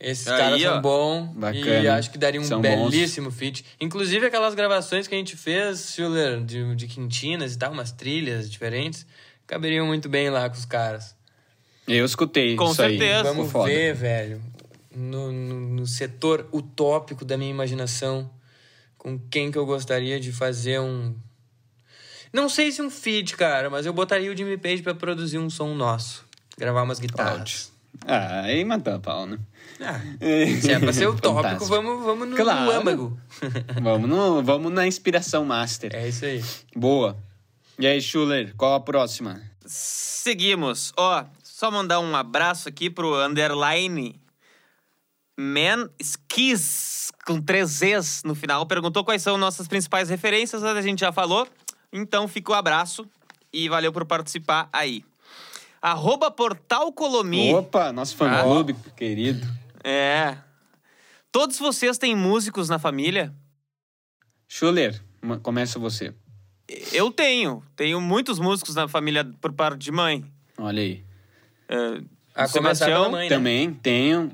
Esses 0.00 0.26
Aí, 0.28 0.38
caras 0.38 0.64
ó. 0.64 0.72
são 0.72 0.80
bons 0.80 1.30
e 1.34 1.38
Bacana. 1.38 1.94
acho 1.96 2.10
que 2.10 2.18
daria 2.18 2.40
um 2.40 2.44
São 2.44 2.62
bons. 2.62 2.90
belíssimo 2.90 3.30
feat. 3.30 3.64
Inclusive 3.80 4.26
aquelas 4.26 4.54
gravações 4.54 5.06
que 5.08 5.14
a 5.14 5.18
gente 5.18 5.36
fez, 5.36 5.92
Schuller, 5.94 6.40
de, 6.44 6.74
de 6.76 6.86
quintinas 6.86 7.54
e 7.54 7.58
tal, 7.58 7.72
umas 7.72 7.90
trilhas 7.92 8.48
diferentes, 8.50 9.04
caberiam 9.48 9.84
muito 9.86 10.08
bem 10.08 10.30
lá 10.30 10.48
com 10.48 10.54
os 10.56 10.64
caras. 10.64 11.16
Eu 11.88 12.04
escutei 12.04 12.54
Com 12.54 12.70
isso 12.70 12.82
aí. 12.82 12.98
certeza. 12.98 13.18
Ficou 13.20 13.34
Vamos 13.34 13.50
foda. 13.52 13.68
ver, 13.70 13.94
velho, 13.94 14.42
no, 14.94 15.32
no, 15.32 15.60
no 15.70 15.86
setor 15.86 16.46
utópico 16.52 17.24
da 17.24 17.36
minha 17.36 17.50
imaginação, 17.50 18.30
com 18.96 19.18
quem 19.18 19.50
que 19.50 19.58
eu 19.58 19.66
gostaria 19.66 20.20
de 20.20 20.30
fazer 20.30 20.78
um. 20.80 21.14
Não 22.32 22.48
sei 22.48 22.70
se 22.70 22.82
um 22.82 22.90
feat, 22.90 23.36
cara, 23.36 23.70
mas 23.70 23.86
eu 23.86 23.92
botaria 23.92 24.30
o 24.30 24.36
Jimmy 24.36 24.58
Page 24.58 24.82
pra 24.82 24.94
produzir 24.94 25.38
um 25.38 25.48
som 25.48 25.74
nosso. 25.74 26.26
Gravar 26.58 26.82
umas 26.82 26.98
guitarras. 27.00 27.72
Ah, 28.06 28.42
aí 28.42 28.62
matou 28.64 28.94
a 28.94 28.98
pau, 28.98 29.24
né? 29.26 29.38
Ah, 29.80 29.98
se 30.60 30.70
é 30.70 30.78
pra 30.78 30.92
ser 30.92 31.08
utópico, 31.08 31.64
vamos, 31.64 32.04
vamos 32.04 32.28
no, 32.28 32.36
Claro. 32.36 32.64
no 32.66 32.70
âmago. 32.70 33.20
Vamos, 33.80 34.10
no, 34.10 34.42
vamos 34.42 34.70
na 34.72 34.86
inspiração 34.86 35.44
master. 35.44 35.94
É 35.94 36.06
isso 36.06 36.26
aí. 36.26 36.44
Boa. 36.76 37.16
E 37.78 37.86
aí, 37.86 38.00
Schuller, 38.00 38.54
qual 38.56 38.74
a 38.74 38.80
próxima? 38.80 39.40
Seguimos. 39.64 40.92
Ó, 40.96 41.24
só 41.44 41.70
mandar 41.70 42.00
um 42.00 42.16
abraço 42.16 42.68
aqui 42.68 42.90
pro 42.90 43.14
underline 43.24 44.20
Man 45.38 45.88
Skis, 46.00 47.12
com 47.24 47.40
três 47.40 47.70
Zs 47.70 48.22
no 48.24 48.34
final. 48.34 48.66
Perguntou 48.66 49.04
quais 49.04 49.22
são 49.22 49.38
nossas 49.38 49.68
principais 49.68 50.08
referências, 50.08 50.64
a 50.64 50.82
gente 50.82 50.98
já 50.98 51.12
falou. 51.12 51.46
Então 51.92 52.26
fica 52.26 52.50
o 52.50 52.54
abraço 52.54 53.06
e 53.52 53.68
valeu 53.68 53.92
por 53.92 54.04
participar 54.04 54.68
aí. 54.72 55.04
Arroba 55.80 56.32
Portal 56.32 56.92
Colomi. 56.92 57.54
Opa, 57.54 57.92
nosso 57.92 58.16
fã-clube, 58.16 58.74
querido. 58.96 59.46
É. 59.84 60.36
Todos 61.30 61.56
vocês 61.60 61.96
têm 61.96 62.16
músicos 62.16 62.68
na 62.68 62.80
família? 62.80 63.32
Schuller, 64.48 65.00
começa 65.44 65.78
você. 65.78 66.12
Eu 66.92 67.10
tenho. 67.10 67.62
Tenho 67.74 68.00
muitos 68.00 68.38
músicos 68.38 68.74
na 68.74 68.86
família 68.88 69.24
por 69.40 69.52
parte 69.52 69.78
de 69.80 69.90
mãe. 69.92 70.24
Olha 70.58 70.82
aí. 70.82 71.02
É, 71.68 72.00
A 72.34 72.46
Sebastião- 72.46 73.10
mãe, 73.10 73.28
né? 73.28 73.34
Também 73.34 73.72
tenho. 73.72 74.30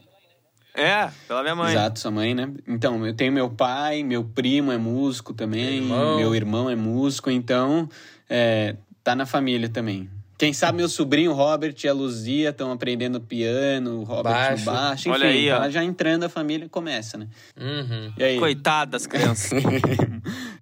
É, 0.74 1.08
pela 1.28 1.42
minha 1.42 1.54
mãe. 1.54 1.70
Exato, 1.70 2.00
sua 2.00 2.10
mãe, 2.10 2.34
né? 2.34 2.50
Então, 2.66 3.06
eu 3.06 3.14
tenho 3.14 3.32
meu 3.32 3.48
pai, 3.48 4.02
meu 4.02 4.24
primo 4.24 4.72
é 4.72 4.76
músico 4.78 5.32
também, 5.32 5.76
Irmão. 5.76 6.16
meu 6.16 6.34
irmão 6.34 6.68
é 6.68 6.74
músico, 6.74 7.30
então 7.30 7.88
é, 8.28 8.74
tá 9.04 9.14
na 9.14 9.24
família 9.24 9.68
também. 9.68 10.10
Quem 10.36 10.52
sabe 10.52 10.78
meu 10.78 10.88
sobrinho 10.88 11.32
Robert 11.32 11.76
e 11.84 11.86
a 11.86 11.92
Luzia 11.92 12.48
estão 12.50 12.72
aprendendo 12.72 13.20
piano, 13.20 14.00
o 14.00 14.02
Robert 14.02 14.32
Baixo. 14.34 14.64
no 14.64 14.72
baixo, 14.72 15.08
enfim, 15.08 15.10
Olha 15.10 15.28
aí, 15.28 15.48
ó. 15.52 15.58
tá 15.60 15.70
já 15.70 15.84
entrando 15.84 16.24
a 16.24 16.28
família 16.28 16.68
começa, 16.68 17.16
né? 17.16 17.28
Uhum. 17.56 18.12
E 18.18 18.24
aí? 18.24 18.38
Coitadas 18.40 19.06
crianças. 19.06 19.62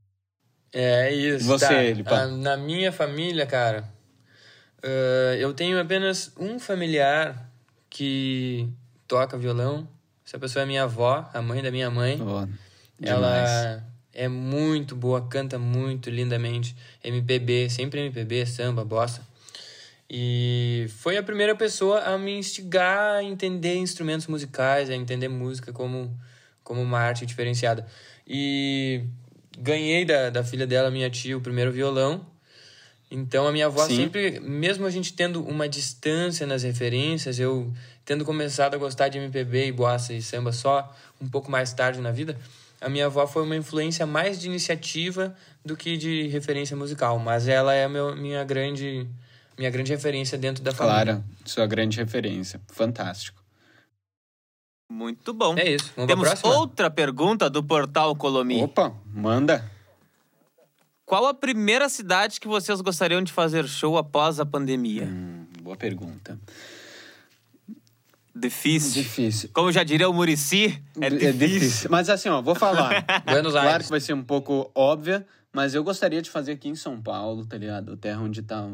É 0.73 1.13
isso. 1.13 1.45
Você, 1.45 1.67
tá. 1.67 1.83
Lipa? 1.83 2.15
Ah, 2.15 2.27
na 2.27 2.57
minha 2.57 2.91
família, 2.91 3.47
cara, 3.47 3.85
ah, 4.83 5.37
eu 5.39 5.53
tenho 5.53 5.81
apenas 5.81 6.33
um 6.39 6.59
familiar 6.59 7.51
que 7.89 8.69
toca 9.07 9.37
violão. 9.37 9.87
Essa 10.27 10.39
pessoa 10.39 10.63
é 10.63 10.67
minha 10.67 10.85
avó, 10.85 11.29
a 11.33 11.43
mãe 11.43 11.63
da 11.63 11.71
minha 11.71 11.91
mãe. 11.91 12.17
Demais. 12.17 12.51
Ela 13.01 13.85
é 14.15 14.29
muito 14.29 14.97
boa, 14.97 15.27
canta 15.29 15.59
muito 15.59 16.11
lindamente. 16.11 16.75
MPB, 17.05 17.69
sempre 17.69 18.01
MPB, 18.01 18.47
samba, 18.47 18.85
bossa. 18.85 19.27
E 20.09 20.87
foi 20.99 21.17
a 21.17 21.23
primeira 21.23 21.55
pessoa 21.55 22.01
a 22.01 22.19
me 22.19 22.37
instigar 22.37 23.17
a 23.17 23.23
entender 23.23 23.77
instrumentos 23.77 24.27
musicais, 24.27 24.91
a 24.91 24.95
entender 24.95 25.29
música 25.29 25.73
como, 25.73 26.15
como 26.63 26.83
uma 26.83 26.99
arte 26.99 27.25
diferenciada. 27.25 27.87
E 28.27 29.05
ganhei 29.59 30.05
da, 30.05 30.31
da 30.31 30.45
filha 30.45 30.67
dela, 30.67 30.91
minha 30.91 31.11
tia, 31.11 31.37
o 31.37 31.41
primeiro 31.41 31.73
violão. 31.73 32.25
Então 33.11 33.47
a 33.47 33.53
minha 33.53 33.67
avó 33.67 33.87
Sim. 33.87 33.97
sempre, 33.97 34.41
mesmo 34.41 34.87
a 34.87 34.91
gente 34.91 35.13
tendo 35.13 35.45
uma 35.47 35.69
distância 35.69 36.47
nas 36.47 36.63
referências, 36.63 37.39
eu 37.39 37.71
tendo 38.05 38.25
começado 38.25 38.75
a 38.75 38.79
gostar 38.79 39.09
de 39.09 39.19
MPB 39.19 39.67
e 39.67 39.73
bossa 39.73 40.15
e 40.15 40.23
samba 40.23 40.51
só 40.51 40.95
um 41.21 41.29
pouco 41.29 41.51
mais 41.51 41.73
tarde 41.75 42.01
na 42.01 42.11
vida, 42.11 42.37
a 42.81 42.89
minha 42.89 43.07
avó 43.07 43.27
foi 43.27 43.43
uma 43.43 43.55
influência 43.55 44.07
mais 44.07 44.41
de 44.41 44.47
iniciativa 44.47 45.37
do 45.65 45.77
que 45.77 45.97
de 45.97 46.27
referência 46.29 46.75
musical, 46.75 47.19
mas 47.19 47.47
ela 47.47 47.75
é 47.75 47.85
a 47.85 47.89
meu, 47.89 48.17
minha 48.17 48.43
grande 48.45 49.07
minha 49.59 49.71
grande 49.71 49.93
referência 49.93 50.39
dentro 50.39 50.65
da 50.65 50.73
família. 50.73 51.05
Clara, 51.05 51.25
sua 51.45 51.67
grande 51.67 51.99
referência. 51.99 52.61
Fantástico. 52.69 53.42
Muito 54.93 55.33
bom. 55.33 55.55
É 55.57 55.71
isso. 55.73 55.91
Vamos 55.97 56.09
Temos 56.09 56.45
outra 56.45 56.91
pergunta 56.91 57.49
do 57.49 57.63
portal 57.65 58.15
Colomi. 58.15 58.63
Opa, 58.63 58.93
manda. 59.07 59.65
Qual 61.07 61.27
a 61.27 61.33
primeira 61.35 61.89
cidade 61.89 62.39
que 62.39 62.47
vocês 62.47 62.81
gostariam 62.83 63.23
de 63.23 63.33
fazer 63.33 63.67
show 63.67 63.97
após 63.97 64.39
a 64.39 64.45
pandemia? 64.47 65.05
Hum, 65.05 65.47
boa 65.63 65.77
pergunta. 65.77 66.39
Difícil. 68.35 69.03
Difícil. 69.03 69.51
Como 69.53 69.73
já 69.73 69.83
diria 69.83 70.09
o 70.09 70.13
Murici, 70.13 70.83
é 71.01 71.11
difícil. 71.11 71.91
Mas 71.91 72.09
assim, 72.09 72.29
ó, 72.29 72.41
vou 72.41 72.55
falar. 72.55 73.05
Buenos 73.25 73.53
Claro 73.53 73.69
Aires. 73.69 73.87
que 73.87 73.91
vai 73.91 74.01
ser 74.01 74.13
um 74.13 74.23
pouco 74.23 74.71
óbvia, 74.75 75.27
mas 75.53 75.75
eu 75.75 75.83
gostaria 75.83 76.21
de 76.23 76.31
fazer 76.31 76.53
aqui 76.53 76.69
em 76.69 76.75
São 76.75 77.01
Paulo, 77.01 77.45
tá 77.47 77.57
ligado? 77.57 77.97
Terra 77.97 78.21
onde 78.21 78.43
tá. 78.43 78.67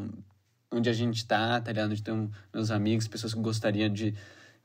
Onde 0.71 0.89
a 0.89 0.93
gente 0.93 1.25
tá, 1.25 1.59
tá 1.59 1.71
ligado? 1.71 1.91
Onde 1.91 2.03
tem 2.03 2.29
meus 2.53 2.71
amigos, 2.71 3.07
pessoas 3.07 3.33
que 3.33 3.39
gostariam 3.39 3.89
de. 3.89 4.13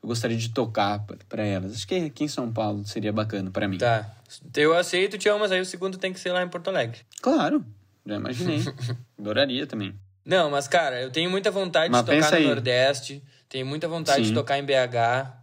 Eu 0.05 0.07
gostaria 0.07 0.37
de 0.37 0.49
tocar 0.49 0.99
pra- 0.99 1.17
pra 1.27 1.43
elas. 1.43 1.73
Acho 1.73 1.87
que 1.87 1.95
aqui 1.95 2.23
em 2.23 2.27
São 2.27 2.51
Paulo 2.53 2.85
seria 2.85 3.11
bacana 3.11 3.49
pra 3.49 3.67
mim. 3.67 3.79
Tá. 3.79 4.07
Eu 4.55 4.77
aceito, 4.77 5.17
Tião, 5.17 5.39
mas 5.39 5.51
aí 5.51 5.59
o 5.59 5.65
segundo 5.65 5.97
tem 5.97 6.13
que 6.13 6.19
ser 6.19 6.31
lá 6.31 6.43
em 6.43 6.47
Porto 6.47 6.67
Alegre. 6.67 6.99
Claro, 7.23 7.65
já 8.05 8.15
imaginei. 8.15 8.59
Adoraria 9.19 9.65
também. 9.65 9.95
Não, 10.23 10.51
mas 10.51 10.67
cara, 10.67 11.01
eu 11.01 11.09
tenho 11.09 11.27
muita 11.29 11.49
vontade 11.49 11.91
Mas 11.91 12.05
de 12.05 12.11
tocar 12.11 12.31
no 12.31 12.37
aí. 12.37 12.45
Nordeste, 12.47 13.23
tenho 13.49 13.65
muita 13.65 13.87
vontade 13.87 14.21
de 14.21 14.27
Sim. 14.27 14.33
tocar 14.35 14.59
em 14.59 14.63
BH, 14.63 15.33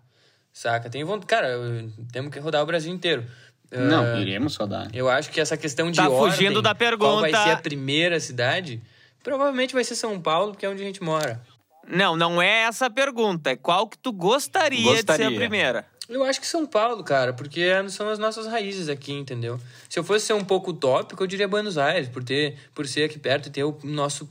saca? 0.53 0.89
Tenho 0.89 1.07
vontade, 1.09 1.27
cara, 1.27 1.49
eu- 1.49 1.91
temos 2.13 2.33
que 2.33 2.39
rodar 2.39 2.63
o 2.63 2.67
Brasil 2.67 2.93
inteiro. 2.95 3.25
Não, 3.69 4.05
Ah, 4.15 4.21
iremos 4.21 4.53
só 4.53 4.65
dar. 4.65 4.95
Eu 4.95 5.09
acho 5.11 5.29
que 5.31 5.41
essa 5.41 5.57
questão 5.57 5.91
de 5.91 5.97
Tá 5.97 6.09
ordem, 6.09 6.31
fugindo 6.31 6.63
da 6.63 6.73
Qual 6.73 7.21
vai 7.21 7.31
pergunta. 7.33 7.43
ser 7.43 7.51
a 7.51 7.57
primeira 7.57 8.21
cidade? 8.21 8.81
Provavelmente 9.25 9.75
vai 9.75 9.83
ser 9.83 9.97
São 9.97 10.21
Paulo, 10.21 10.53
porque 10.53 10.65
é 10.67 10.69
onde 10.69 10.83
a 10.83 10.85
gente 10.85 11.03
mora. 11.03 11.41
Não, 11.89 12.17
não 12.17 12.41
é 12.41 12.63
essa 12.63 12.87
a 12.87 12.91
pergunta. 12.91 13.51
É 13.51 13.57
qual 13.57 13.87
que 13.89 13.99
tu 13.99 14.13
gostaria, 14.13 14.79
de 14.79 14.85
ser 14.85 15.07
Gostaria. 15.07 15.29
a 15.29 15.33
primeira? 15.33 15.87
Eu 16.09 16.25
acho 16.25 16.41
que 16.41 16.47
São 16.47 16.67
Paulo, 16.67 17.03
cara, 17.03 17.33
porque 17.33 17.61
é- 17.61 17.89
são 17.89 18.09
as 18.09 18.19
nossas 18.19 18.47
raízes 18.47 18.89
aqui, 18.89 19.13
entendeu? 19.13 19.59
Se 19.89 19.99
eu 19.99 20.05
fosse 20.05 20.27
ser 20.27 20.35
um 20.35 20.45
pouco 20.45 20.71
utópico, 20.71 21.23
eu 21.23 21.27
diria 21.27 21.49
Buenos 21.49 21.79
Aires, 21.79 22.09
por, 22.09 22.23
ter, 22.23 22.57
por 22.75 22.87
ser 22.87 23.05
aqui 23.05 23.19
perto 23.19 23.49
e 23.49 23.51
ter 23.51 23.65
o 23.65 23.79
nosso 23.83 24.29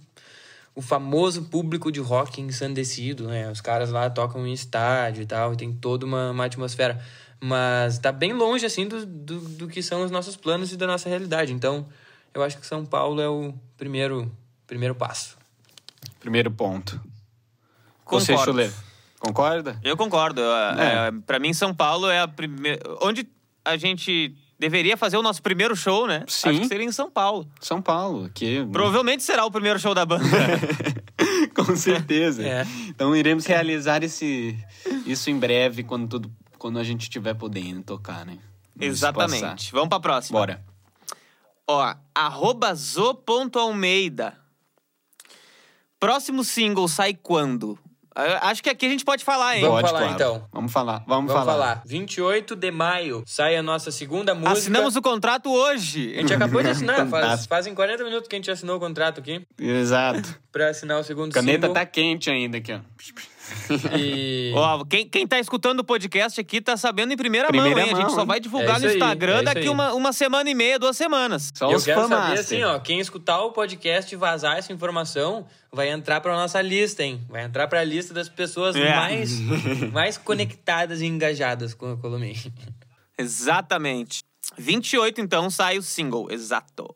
o 0.73 0.81
famoso 0.81 1.43
público 1.49 1.91
de 1.91 1.99
rock 1.99 2.39
ensandecido, 2.39 3.27
né? 3.27 3.51
Os 3.51 3.59
caras 3.59 3.91
lá 3.91 4.09
tocam 4.09 4.47
em 4.47 4.53
estádio 4.53 5.23
e 5.23 5.25
tal, 5.25 5.53
e 5.53 5.57
tem 5.57 5.73
toda 5.73 6.05
uma, 6.05 6.31
uma 6.31 6.45
atmosfera. 6.45 7.03
Mas 7.41 7.99
tá 7.99 8.11
bem 8.11 8.31
longe, 8.33 8.65
assim, 8.65 8.87
do, 8.87 9.05
do, 9.05 9.39
do 9.39 9.67
que 9.67 9.81
são 9.83 10.03
os 10.03 10.11
nossos 10.11 10.37
planos 10.37 10.71
e 10.71 10.77
da 10.77 10.87
nossa 10.87 11.09
realidade. 11.09 11.51
Então, 11.51 11.85
eu 12.33 12.41
acho 12.41 12.57
que 12.57 12.65
São 12.65 12.85
Paulo 12.85 13.19
é 13.19 13.27
o 13.27 13.53
primeiro, 13.77 14.31
primeiro 14.65 14.95
passo. 14.95 15.37
Primeiro 16.19 16.49
ponto. 16.51 17.01
Você, 18.09 18.33
concorda? 19.19 19.79
Eu 19.83 19.95
concordo. 19.95 20.41
É. 20.41 21.07
É. 21.07 21.11
Para 21.25 21.39
mim, 21.39 21.53
São 21.53 21.73
Paulo 21.73 22.09
é 22.09 22.19
a 22.19 22.27
primeira. 22.27 22.81
Onde 23.01 23.27
a 23.63 23.77
gente 23.77 24.35
deveria 24.61 24.95
fazer 24.95 25.17
o 25.17 25.23
nosso 25.23 25.41
primeiro 25.41 25.75
show, 25.75 26.05
né? 26.05 26.23
Sim. 26.27 26.49
Acho 26.49 26.59
que 26.61 26.67
seria 26.67 26.85
em 26.85 26.91
São 26.91 27.09
Paulo. 27.09 27.47
São 27.59 27.81
Paulo, 27.81 28.29
que 28.33 28.63
Provavelmente 28.71 29.23
será 29.23 29.43
o 29.43 29.51
primeiro 29.51 29.79
show 29.79 29.95
da 29.95 30.05
banda. 30.05 30.23
Com 31.55 31.75
certeza. 31.75 32.43
É. 32.43 32.65
Então 32.87 33.15
iremos 33.15 33.45
realizar 33.45 34.03
esse, 34.03 34.57
isso 35.05 35.29
em 35.31 35.39
breve, 35.39 35.83
quando, 35.83 36.07
tudo, 36.07 36.31
quando 36.59 36.77
a 36.77 36.83
gente 36.83 37.01
estiver 37.01 37.33
podendo 37.33 37.83
tocar, 37.83 38.23
né? 38.23 38.37
Vamos 38.75 38.97
Exatamente. 38.97 39.41
passar. 39.41 39.71
Vamos 39.71 39.89
pra 39.89 39.99
próxima. 39.99 40.39
Bora. 40.39 40.63
Ó, 41.67 41.95
arroba 42.13 42.73
zo.almeida. 42.75 44.37
Próximo 45.99 46.43
single 46.43 46.87
sai 46.87 47.13
quando? 47.13 47.79
Eu 48.15 48.37
Acho 48.41 48.61
que 48.61 48.69
aqui 48.69 48.85
a 48.85 48.89
gente 48.89 49.05
pode 49.05 49.23
falar, 49.23 49.55
hein? 49.55 49.61
Vamos 49.61 49.81
Pode, 49.81 49.87
falar, 49.93 49.99
claro. 49.99 50.15
então. 50.15 50.47
Vamos 50.51 50.71
falar. 50.71 51.03
Vamos, 51.07 51.31
Vamos 51.31 51.45
falar. 51.45 51.51
falar. 51.53 51.81
28 51.85 52.55
de 52.55 52.71
maio 52.71 53.23
sai 53.25 53.55
a 53.55 53.63
nossa 53.63 53.89
segunda 53.91 54.33
música. 54.35 54.51
Assinamos 54.51 54.95
o 54.95 55.01
contrato 55.01 55.49
hoje. 55.49 56.13
A 56.17 56.21
gente 56.21 56.33
acabou 56.33 56.61
de 56.61 56.69
assinar, 56.69 57.07
faz, 57.09 57.45
fazem 57.45 57.73
40 57.73 58.03
minutos 58.03 58.27
que 58.27 58.35
a 58.35 58.39
gente 58.39 58.51
assinou 58.51 58.75
o 58.77 58.79
contrato 58.79 59.19
aqui 59.21 59.45
Exato. 59.57 60.35
pra 60.51 60.69
assinar 60.69 60.99
o 60.99 61.03
segundo 61.03 61.31
Caneta 61.31 61.67
single. 61.67 61.73
tá 61.73 61.85
quente 61.85 62.29
ainda 62.29 62.57
aqui, 62.57 62.73
ó. 62.73 62.79
E... 63.97 64.51
Ó, 64.55 64.83
quem, 64.85 65.07
quem 65.07 65.25
tá 65.27 65.39
escutando 65.39 65.79
o 65.79 65.83
podcast 65.83 66.39
aqui 66.39 66.59
tá 66.61 66.75
sabendo 66.75 67.13
em 67.13 67.17
primeira, 67.17 67.47
Primeira 67.47 67.75
mão, 67.75 67.85
hein? 67.85 67.93
A 67.93 67.95
gente 67.95 68.07
mão, 68.07 68.15
só 68.15 68.25
vai 68.25 68.39
divulgar 68.39 68.77
É 68.77 68.79
no 68.79 68.87
aí, 68.87 68.93
Instagram 68.95 69.33
é 69.33 69.35
isso 69.35 69.45
daqui 69.45 69.59
aí. 69.59 69.69
uma, 69.69 69.93
uma 69.93 70.13
semana 70.13 70.49
e 70.49 70.53
meia, 70.53 70.77
duas 70.77 70.97
semanas. 70.97 71.51
Só 71.55 71.69
eu 71.71 71.77
os 71.77 71.85
quero 71.85 72.07
saber 72.07 72.39
assim, 72.39 72.63
ó, 72.63 72.77
quem 72.79 72.99
escutar 72.99 73.41
o 73.41 73.51
podcast 73.51 74.13
e 74.13 74.17
vazar 74.17 74.57
essa 74.57 74.73
informação 74.73 75.45
vai 75.71 75.89
entrar 75.89 76.19
pra 76.21 76.33
nossa 76.35 76.61
lista, 76.61 77.03
hein? 77.03 77.21
Vai 77.29 77.43
entrar 77.45 77.67
pra 77.67 77.83
lista 77.83 78.13
das 78.13 78.27
pessoas 78.27 78.75
É. 78.75 78.95
mais, 78.95 79.39
mais 79.93 80.17
conectadas 80.17 81.01
e 81.01 81.05
engajadas 81.05 81.73
com 81.73 81.91
a 81.93 81.97
Colomei. 81.97 82.35
Exatamente. 83.17 84.21
28, 84.57 85.21
então, 85.21 85.49
sai 85.49 85.77
o 85.77 85.81
single. 85.83 86.27
Exato. 86.29 86.93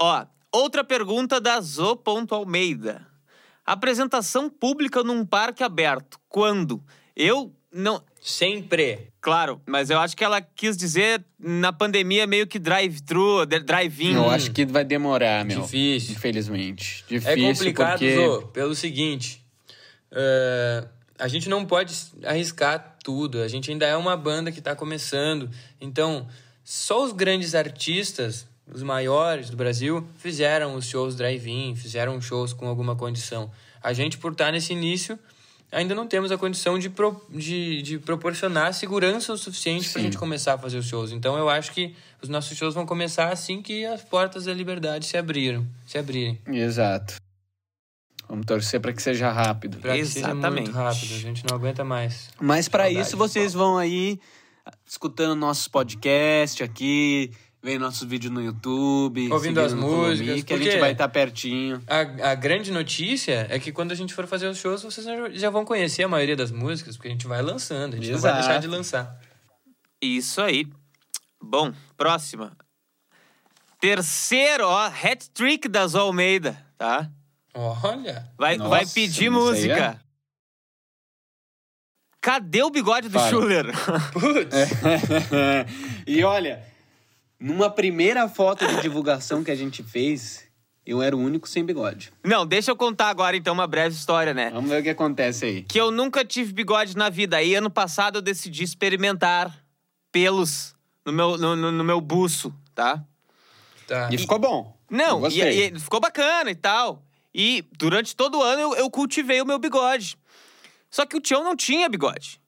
Ó, 0.00 0.24
outra 0.52 0.84
pergunta 0.84 1.40
da 1.40 1.60
Zo.almeida. 1.60 3.06
Apresentação 3.72 4.50
pública 4.50 5.04
num 5.04 5.24
parque 5.24 5.62
aberto. 5.62 6.18
Quando? 6.28 6.82
Eu 7.14 7.54
não. 7.72 8.02
Sempre. 8.20 9.12
Claro, 9.20 9.60
mas 9.64 9.90
eu 9.90 9.98
acho 10.00 10.16
que 10.16 10.24
ela 10.24 10.40
quis 10.40 10.76
dizer 10.76 11.24
na 11.38 11.72
pandemia 11.72 12.26
meio 12.26 12.48
que 12.48 12.58
drive-thru, 12.58 13.46
drive-in. 13.46 14.14
Eu 14.14 14.28
acho 14.28 14.50
que 14.50 14.66
vai 14.66 14.84
demorar, 14.84 15.44
meu. 15.44 15.62
Difícil. 15.62 16.16
Infelizmente. 16.16 17.04
É 17.08 17.14
Difícil 17.14 17.46
complicado, 17.46 17.90
porque... 17.90 18.16
Zô, 18.16 18.42
pelo 18.48 18.74
seguinte. 18.74 19.40
é, 20.10 20.88
a 21.16 21.28
gente 21.28 21.48
não 21.48 21.64
pode 21.64 21.94
arriscar 22.24 22.96
tudo. 23.04 23.40
A 23.40 23.46
gente 23.46 23.70
ainda 23.70 23.86
é 23.86 23.96
uma 23.96 24.16
banda 24.16 24.50
que 24.50 24.60
tá 24.60 24.74
começando. 24.74 25.48
Então, 25.80 26.26
só 26.64 27.04
os 27.04 27.12
grandes 27.12 27.54
artistas, 27.54 28.48
os 28.72 28.82
maiores 28.82 29.50
do 29.50 29.56
Brasil, 29.56 30.06
fizeram 30.18 30.74
os 30.74 30.86
shows 30.86 31.16
drive-in, 31.16 31.74
fizeram 31.76 32.20
shows 32.20 32.52
com 32.52 32.66
alguma 32.68 32.94
condição. 32.96 33.50
A 33.82 33.92
gente, 33.92 34.18
por 34.18 34.32
estar 34.32 34.52
nesse 34.52 34.72
início, 34.72 35.18
ainda 35.72 35.94
não 35.94 36.06
temos 36.06 36.30
a 36.32 36.38
condição 36.38 36.78
de, 36.78 36.90
pro- 36.90 37.20
de, 37.30 37.82
de 37.82 37.98
proporcionar 37.98 38.74
segurança 38.74 39.32
o 39.32 39.38
suficiente 39.38 39.88
pra 39.88 40.00
Sim. 40.00 40.06
gente 40.06 40.18
começar 40.18 40.54
a 40.54 40.58
fazer 40.58 40.78
os 40.78 40.86
shows. 40.86 41.12
Então, 41.12 41.36
eu 41.38 41.48
acho 41.48 41.72
que 41.72 41.94
os 42.22 42.28
nossos 42.28 42.56
shows 42.56 42.74
vão 42.74 42.84
começar 42.86 43.32
assim 43.32 43.62
que 43.62 43.84
as 43.86 44.02
portas 44.04 44.44
da 44.44 44.52
liberdade 44.54 45.06
se 45.06 45.16
abriram, 45.16 45.66
se 45.86 45.96
abrirem. 45.98 46.38
Exato. 46.46 47.16
Vamos 48.28 48.46
torcer 48.46 48.80
para 48.80 48.92
que 48.92 49.02
seja 49.02 49.32
rápido. 49.32 49.78
Pra 49.78 49.96
que 49.96 50.04
seja 50.06 50.26
Exatamente. 50.28 50.66
muito 50.66 50.72
rápido, 50.76 51.14
a 51.14 51.18
gente 51.18 51.44
não 51.48 51.56
aguenta 51.56 51.82
mais. 51.82 52.28
Mas 52.40 52.68
para 52.68 52.88
isso 52.88 53.16
vocês 53.16 53.52
vão 53.52 53.76
aí 53.76 54.20
escutando 54.86 55.34
nossos 55.34 55.66
podcasts 55.66 56.62
aqui, 56.62 57.32
vendo 57.62 57.82
nossos 57.82 58.08
vídeos 58.08 58.32
no 58.32 58.40
YouTube, 58.42 59.30
Ouvindo 59.30 59.60
as 59.60 59.74
músicas, 59.74 60.42
que 60.44 60.54
a 60.54 60.58
gente 60.58 60.78
vai 60.78 60.92
estar 60.92 61.08
pertinho. 61.08 61.82
A, 61.86 62.30
a 62.30 62.34
grande 62.34 62.70
notícia 62.72 63.46
é 63.50 63.58
que 63.58 63.70
quando 63.70 63.92
a 63.92 63.94
gente 63.94 64.14
for 64.14 64.26
fazer 64.26 64.46
os 64.48 64.58
shows, 64.58 64.82
vocês 64.82 65.06
já- 65.38 65.50
vão 65.50 65.64
conhecer 65.64 66.02
a 66.04 66.08
maioria 66.08 66.36
das 66.36 66.50
músicas, 66.50 66.96
porque 66.96 67.08
a 67.08 67.12
gente 67.12 67.26
vai 67.26 67.42
lançando, 67.42 67.94
a 67.94 67.96
gente 67.96 68.10
não 68.10 68.18
vai 68.18 68.30
Exato. 68.32 68.46
deixar 68.46 68.60
de 68.60 68.66
lançar. 68.66 69.20
Isso 70.00 70.40
aí. 70.40 70.66
Bom, 71.42 71.72
próxima. 71.96 72.56
Terceiro, 73.78 74.66
ó, 74.66 74.86
hat-trick 74.86 75.68
da 75.68 75.86
Zo 75.86 75.98
Almeida, 75.98 76.62
tá? 76.76 77.10
Olha, 77.54 78.30
Vai, 78.38 78.56
Nossa, 78.56 78.70
vai 78.70 78.86
pedir 78.86 79.30
música. 79.30 80.00
Cadê 82.20 82.62
o 82.62 82.70
bigode 82.70 83.08
do. 83.08 83.18
Schuller? 83.28 83.66
e 86.06 86.22
olha, 86.22 86.62
numa 87.40 87.70
primeira 87.70 88.28
foto 88.28 88.66
de 88.66 88.80
divulgação 88.82 89.42
que 89.42 89.50
a 89.50 89.54
gente 89.54 89.82
fez, 89.82 90.44
eu 90.84 91.00
era 91.02 91.16
o 91.16 91.18
único 91.20 91.48
sem 91.48 91.64
bigode. 91.64 92.12
Não, 92.24 92.46
deixa 92.46 92.70
eu 92.70 92.76
contar 92.76 93.08
agora 93.08 93.36
então 93.36 93.54
uma 93.54 93.66
breve 93.66 93.94
história, 93.94 94.34
né? 94.34 94.50
Vamos 94.50 94.68
ver 94.70 94.80
o 94.80 94.82
que 94.82 94.90
acontece 94.90 95.44
aí. 95.46 95.62
Que 95.62 95.80
eu 95.80 95.90
nunca 95.90 96.24
tive 96.24 96.52
bigode 96.52 96.96
na 96.96 97.08
vida. 97.08 97.36
Aí 97.38 97.54
ano 97.54 97.70
passado 97.70 98.18
eu 98.18 98.22
decidi 98.22 98.62
experimentar 98.62 99.64
pelos 100.12 100.74
no 101.06 101.12
meu, 101.12 101.38
no, 101.38 101.56
no- 101.56 101.72
no 101.72 101.84
meu 101.84 102.00
buço, 102.00 102.54
tá? 102.74 103.02
tá. 103.86 104.08
E 104.12 104.18
ficou 104.18 104.38
bom. 104.38 104.76
Não, 104.90 105.18
e, 105.18 105.20
gostei. 105.20 105.66
e 105.68 105.78
ficou 105.80 106.00
bacana 106.00 106.50
e 106.50 106.54
tal. 106.54 107.02
E 107.34 107.64
durante 107.78 108.14
todo 108.16 108.38
o 108.38 108.42
ano 108.42 108.60
eu, 108.60 108.74
eu 108.74 108.90
cultivei 108.90 109.40
o 109.40 109.46
meu 109.46 109.58
bigode. 109.58 110.18
Só 110.90 111.06
que 111.06 111.16
o 111.16 111.20
Tião 111.20 111.44
não 111.44 111.54
tinha 111.56 111.88
bigode. 111.88 112.40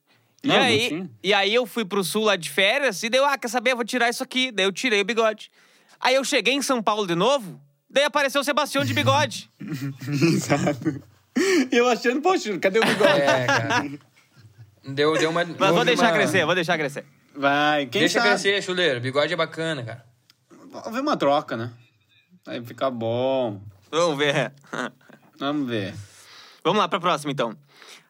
Não, 0.44 0.54
e, 0.54 0.58
não 0.58 0.64
aí, 0.64 0.88
tinha. 0.88 1.10
e 1.22 1.34
aí 1.34 1.54
eu 1.54 1.64
fui 1.66 1.84
pro 1.84 2.02
sul 2.02 2.24
lá 2.24 2.36
de 2.36 2.50
férias 2.50 3.02
e 3.02 3.08
deu, 3.08 3.24
ah, 3.24 3.38
quer 3.38 3.48
saber? 3.48 3.72
Eu 3.72 3.76
vou 3.76 3.84
tirar 3.84 4.08
isso 4.08 4.22
aqui. 4.22 4.50
Daí 4.50 4.64
eu 4.66 4.72
tirei 4.72 5.00
o 5.00 5.04
bigode. 5.04 5.50
Aí 6.00 6.14
eu 6.16 6.24
cheguei 6.24 6.54
em 6.54 6.62
São 6.62 6.82
Paulo 6.82 7.06
de 7.06 7.14
novo, 7.14 7.60
daí 7.88 8.04
apareceu 8.04 8.40
o 8.40 8.44
Sebastião 8.44 8.84
de 8.84 8.92
bigode. 8.92 9.48
Exato. 10.08 11.02
E 11.70 11.76
eu 11.76 11.88
achando, 11.88 12.20
poxa, 12.20 12.58
cadê 12.58 12.78
o 12.80 12.84
bigode? 12.84 13.20
É, 13.20 13.46
cara. 13.46 13.90
Deu, 14.84 15.16
deu 15.16 15.30
uma. 15.30 15.44
Mas 15.44 15.70
vou 15.74 15.84
deixar 15.84 16.06
uma- 16.06 16.12
crescer, 16.12 16.44
vou 16.44 16.54
deixar 16.56 16.76
crescer. 16.76 17.04
Vai, 17.34 17.86
quem 17.86 18.00
Deixa 18.02 18.18
sabe? 18.18 18.28
crescer, 18.30 18.60
chuleiro. 18.62 19.00
Bigode 19.00 19.32
é 19.32 19.36
bacana, 19.36 19.82
cara. 19.82 20.04
Vamos 20.72 20.92
ver 20.92 21.00
uma 21.00 21.16
troca, 21.16 21.56
né? 21.56 21.70
Aí 22.46 22.62
fica 22.66 22.90
bom. 22.90 23.60
Vamos 23.90 24.18
ver. 24.18 24.52
Vamos 25.38 25.68
ver. 25.68 25.94
Vamos 26.64 26.78
lá 26.80 26.88
pra 26.88 26.98
próxima, 27.00 27.30
então. 27.32 27.56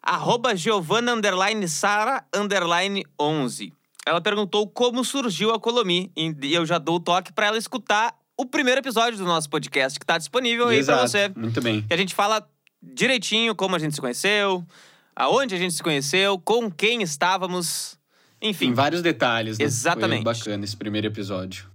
Arroba 0.03 0.57
Giovanna 0.57 1.13
underline 1.13 1.69
Sara 1.69 2.25
underline 2.35 3.05
11. 3.21 3.73
Ela 4.05 4.21
perguntou 4.21 4.69
como 4.69 5.05
surgiu 5.05 5.55
a 5.55 5.61
Colomi. 5.61 6.11
E 6.17 6.53
eu 6.53 6.67
já 6.67 6.79
dou 6.79 6.97
o 6.97 7.01
toque 7.01 7.33
pra 7.33 7.47
ela 7.47 7.57
escutar 7.59 8.15
o 8.37 8.45
primeiro 8.45 8.81
episódio 8.81 9.17
do 9.17 9.25
nosso 9.25 9.49
podcast 9.49 10.01
que 10.01 10.05
tá 10.05 10.19
disponível 10.19 10.67
aí 10.67 10.85
pra 10.85 10.95
Exato, 10.95 11.09
você. 11.09 11.29
Muito 11.37 11.61
bem. 11.63 11.83
Que 11.83 11.95
a 11.95 11.97
gente 11.97 12.15
fala 12.15 12.45
direitinho 12.83 13.55
como 13.55 13.77
a 13.77 13.79
gente 13.79 13.95
se 13.95 14.01
conheceu, 14.01 14.67
aonde 15.15 15.55
a 15.55 15.59
gente 15.59 15.75
se 15.75 15.83
conheceu, 15.83 16.37
com 16.39 16.69
quem 16.69 17.01
estávamos, 17.03 17.97
enfim. 18.41 18.69
Em 18.69 18.75
vários 18.75 19.03
detalhes, 19.03 19.59
né? 19.59 19.65
Exatamente. 19.65 20.25
Foi 20.25 20.35
bacana 20.35 20.65
esse 20.65 20.77
primeiro 20.77 21.07
episódio. 21.07 21.71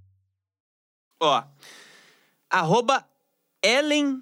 Ó, 1.22 1.42
arroba 2.50 3.06
Ellen 3.64 4.22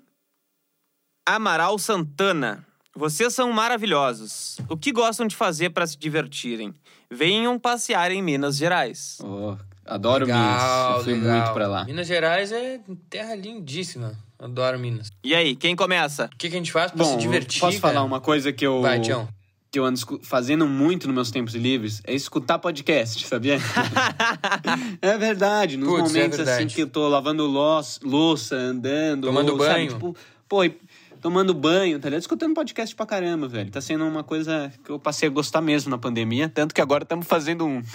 Amaral 1.26 1.80
Santana. 1.80 2.64
Vocês 2.96 3.34
são 3.34 3.52
maravilhosos. 3.52 4.58
O 4.70 4.78
que 4.78 4.92
gostam 4.92 5.28
de 5.28 5.36
fazer 5.36 5.70
para 5.72 5.86
se 5.86 5.98
divertirem? 5.98 6.74
Venham 7.12 7.60
passear 7.60 8.12
em 8.12 8.22
Minas 8.22 8.56
Gerais. 8.58 9.18
Oh, 9.24 9.56
adoro 9.86 10.26
Legal, 10.26 10.40
Minas. 10.42 10.98
Eu 10.98 11.04
fui 11.04 11.14
legal. 11.14 11.38
muito 11.38 11.54
pra 11.54 11.68
lá. 11.68 11.84
Minas 11.86 12.08
Gerais 12.08 12.52
é 12.52 12.80
terra 13.10 13.36
lindíssima. 13.36 14.14
Adoro 14.40 14.80
Minas. 14.80 15.10
E 15.24 15.36
aí, 15.36 15.56
quem 15.56 15.76
começa? 15.76 16.30
O 16.34 16.38
que, 16.38 16.50
que 16.50 16.56
a 16.56 16.58
gente 16.58 16.72
faz 16.72 16.92
pra 16.92 17.06
se 17.06 17.18
divertir, 17.18 17.60
posso 17.60 17.80
cara? 17.82 17.94
falar 17.94 18.06
uma 18.06 18.20
coisa 18.22 18.52
que 18.54 18.66
eu... 18.66 18.82
Vai, 18.82 19.00
Tião. 19.00 19.28
que 19.72 19.78
eu 19.80 19.86
ando 19.86 20.00
fazendo 20.24 20.66
muito 20.66 21.06
nos 21.08 21.16
meus 21.16 21.32
tempos 21.32 21.54
livres 21.54 22.02
é 22.06 22.14
escutar 22.14 22.60
podcast, 22.60 23.26
sabia? 23.28 23.58
é 25.02 25.18
verdade, 25.18 25.78
nos 25.78 25.90
Putz, 25.90 26.00
é 26.00 26.04
momentos 26.18 26.38
verdade. 26.38 26.64
assim 26.64 26.74
que 26.76 26.82
eu 26.82 26.88
tô 26.88 27.08
lavando 27.08 27.46
louça, 27.46 28.00
louça 28.04 28.56
andando, 28.56 29.28
Tomando 29.28 29.54
ou, 29.54 29.60
sabe, 29.60 29.74
banho. 29.74 29.88
tipo, 29.94 30.16
pô, 30.48 30.64
e- 30.64 30.78
tomando 31.26 31.56
banho, 31.56 32.00
tá 32.00 32.08
ligado? 32.08 32.22
Escutando 32.22 32.54
podcast 32.54 32.96
pra 32.96 33.04
caramba, 33.04 33.48
velho. 33.48 33.72
Tá 33.72 33.82
sendo 33.82 34.06
uma 34.06 34.24
coisa 34.24 34.72
que 34.84 34.92
eu 34.92 35.00
passei 35.00 35.28
a 35.28 35.32
gostar 35.32 35.60
mesmo 35.60 35.90
na 35.90 35.98
pandemia, 35.98 36.48
tanto 36.48 36.72
que 36.72 36.80
agora 36.80 37.02
estamos 37.02 37.26
fazendo 37.26 37.66
um. 37.66 37.82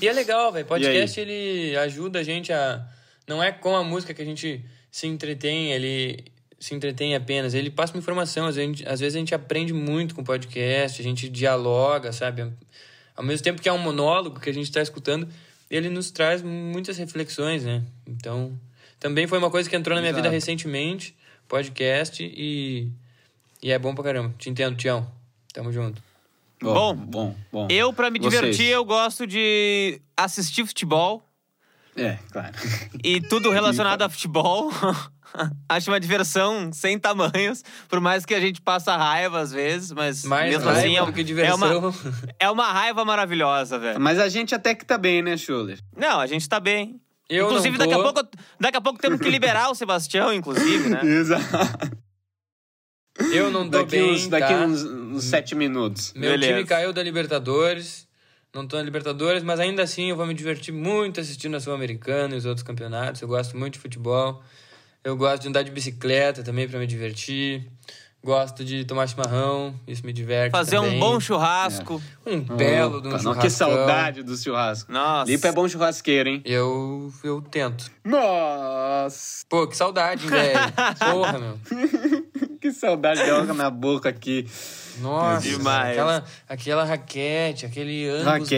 E 0.00 0.06
é 0.06 0.12
legal, 0.12 0.52
velho. 0.52 0.64
Podcast, 0.64 1.18
ele 1.18 1.76
ajuda 1.78 2.20
a 2.20 2.22
gente 2.22 2.52
a... 2.52 2.86
Não 3.26 3.42
é 3.42 3.50
com 3.50 3.74
a 3.74 3.82
música 3.82 4.14
que 4.14 4.22
a 4.22 4.24
gente 4.24 4.64
se 4.92 5.08
entretém, 5.08 5.72
ele 5.72 6.26
se 6.56 6.72
entretém 6.72 7.16
apenas. 7.16 7.52
Ele 7.52 7.68
passa 7.68 7.92
uma 7.94 7.98
informação. 7.98 8.46
Às 8.46 8.54
vezes, 8.54 8.86
às 8.86 9.00
vezes 9.00 9.16
a 9.16 9.18
gente 9.18 9.34
aprende 9.34 9.72
muito 9.72 10.14
com 10.14 10.22
podcast, 10.22 11.00
a 11.00 11.04
gente 11.04 11.28
dialoga, 11.28 12.12
sabe? 12.12 12.48
Ao 13.16 13.24
mesmo 13.24 13.42
tempo 13.42 13.60
que 13.60 13.68
é 13.68 13.72
um 13.72 13.78
monólogo 13.78 14.38
que 14.38 14.48
a 14.48 14.54
gente 14.54 14.66
está 14.66 14.80
escutando, 14.80 15.28
ele 15.68 15.90
nos 15.90 16.12
traz 16.12 16.42
muitas 16.42 16.96
reflexões, 16.96 17.64
né? 17.64 17.82
Então, 18.06 18.56
também 19.00 19.26
foi 19.26 19.38
uma 19.38 19.50
coisa 19.50 19.68
que 19.68 19.74
entrou 19.74 19.96
na 19.96 20.00
minha 20.00 20.12
vida 20.12 20.28
Exato. 20.28 20.34
recentemente, 20.34 21.16
podcast, 21.48 22.22
e, 22.22 22.90
e 23.62 23.70
é 23.72 23.78
bom 23.78 23.94
pra 23.94 24.04
caramba. 24.04 24.34
Te 24.38 24.50
entendo, 24.50 24.76
Tião. 24.76 25.10
Tamo 25.52 25.72
junto. 25.72 26.02
Bom, 26.60 26.94
bom, 26.94 27.36
bom. 27.52 27.68
Eu, 27.70 27.92
pra 27.92 28.10
me 28.10 28.18
Vocês. 28.18 28.32
divertir, 28.34 28.66
eu 28.68 28.84
gosto 28.84 29.26
de 29.26 30.00
assistir 30.16 30.66
futebol 30.66 31.22
É, 31.94 32.18
claro. 32.32 32.54
e 33.04 33.20
tudo 33.20 33.50
relacionado 33.52 34.02
a 34.02 34.08
futebol. 34.08 34.70
Acho 35.68 35.90
uma 35.90 36.00
diversão 36.00 36.72
sem 36.72 36.98
tamanhos, 36.98 37.62
por 37.88 38.00
mais 38.00 38.24
que 38.24 38.32
a 38.34 38.40
gente 38.40 38.62
passa 38.62 38.96
raiva 38.96 39.40
às 39.40 39.52
vezes, 39.52 39.92
mas 39.92 40.24
Mais 40.24 40.48
mesmo 40.50 40.64
raiva 40.64 40.78
assim 40.80 40.96
é, 40.96 41.04
do 41.04 41.12
que 41.12 41.20
é 41.20 41.24
diversão. 41.24 41.78
uma, 41.78 41.94
é 42.38 42.50
uma 42.50 42.72
raiva 42.72 43.04
maravilhosa, 43.04 43.78
velho. 43.78 44.00
Mas 44.00 44.18
a 44.18 44.28
gente 44.30 44.54
até 44.54 44.74
que 44.74 44.84
tá 44.86 44.96
bem, 44.96 45.20
né, 45.20 45.36
Schuller? 45.36 45.78
Não, 45.94 46.20
a 46.20 46.26
gente 46.26 46.48
tá 46.48 46.58
bem. 46.58 46.98
Eu 47.28 47.46
inclusive, 47.46 47.76
daqui 47.76 47.92
a, 47.92 47.98
pouco, 47.98 48.28
daqui 48.60 48.76
a 48.76 48.80
pouco 48.80 49.00
temos 49.00 49.20
que 49.20 49.28
liberar 49.28 49.70
o 49.70 49.74
Sebastião, 49.74 50.32
inclusive, 50.32 50.88
né? 50.88 51.00
Exato. 51.04 51.96
Eu 53.32 53.50
não 53.50 53.64
tô 53.64 53.78
Daqui, 53.78 53.92
bem, 53.92 54.12
uns, 54.12 54.28
daqui 54.28 54.52
tá? 54.52 54.64
uns, 54.64 54.82
uns 54.84 55.24
sete 55.24 55.54
minutos. 55.54 56.12
Meu 56.14 56.32
Beleza. 56.32 56.52
time 56.52 56.66
caiu 56.66 56.92
da 56.92 57.02
Libertadores. 57.02 58.06
Não 58.54 58.66
tô 58.66 58.76
na 58.76 58.82
Libertadores, 58.82 59.42
mas 59.42 59.58
ainda 59.58 59.82
assim 59.82 60.10
eu 60.10 60.16
vou 60.16 60.26
me 60.26 60.34
divertir 60.34 60.72
muito 60.72 61.20
assistindo 61.20 61.56
a 61.56 61.60
Sul-Americana 61.60 62.34
e 62.34 62.38
os 62.38 62.44
outros 62.44 62.62
campeonatos. 62.62 63.20
Eu 63.22 63.28
gosto 63.28 63.56
muito 63.56 63.74
de 63.74 63.78
futebol. 63.80 64.42
Eu 65.02 65.16
gosto 65.16 65.42
de 65.42 65.48
andar 65.48 65.62
de 65.62 65.70
bicicleta 65.70 66.42
também 66.42 66.68
pra 66.68 66.78
me 66.78 66.86
divertir. 66.86 67.66
Gosto 68.24 68.64
de 68.64 68.84
tomar 68.84 69.06
chimarrão, 69.06 69.72
isso 69.86 70.04
me 70.04 70.12
diverte. 70.12 70.50
Fazer 70.50 70.78
um 70.80 70.82
também. 70.84 70.98
bom 70.98 71.20
churrasco. 71.20 72.02
Um 72.26 72.40
belo 72.40 73.00
de 73.00 73.06
um 73.08 73.18
não, 73.22 73.34
Que 73.36 73.48
saudade 73.48 74.24
do 74.24 74.36
churrasco. 74.36 74.90
Nossa. 74.90 75.30
Lipa 75.30 75.46
é 75.46 75.52
bom 75.52 75.68
churrasqueiro, 75.68 76.28
hein? 76.28 76.42
Eu, 76.44 77.12
eu 77.22 77.40
tento. 77.40 77.88
Nossa! 78.04 79.44
Pô, 79.48 79.66
que 79.68 79.76
saudade, 79.76 80.26
velho. 80.26 80.58
Porra, 80.98 81.38
meu. 81.38 81.58
Que 82.60 82.72
saudade 82.72 83.22
de 83.22 83.30
água 83.30 83.54
na 83.54 83.70
boca 83.70 84.08
aqui. 84.08 84.44
Nossa, 85.00 85.42
Demais. 85.48 85.90
Aquela, 85.92 86.24
aquela 86.48 86.84
raquete, 86.84 87.64
aquele 87.66 88.08
angus 88.08 88.24
Raquete. 88.24 88.50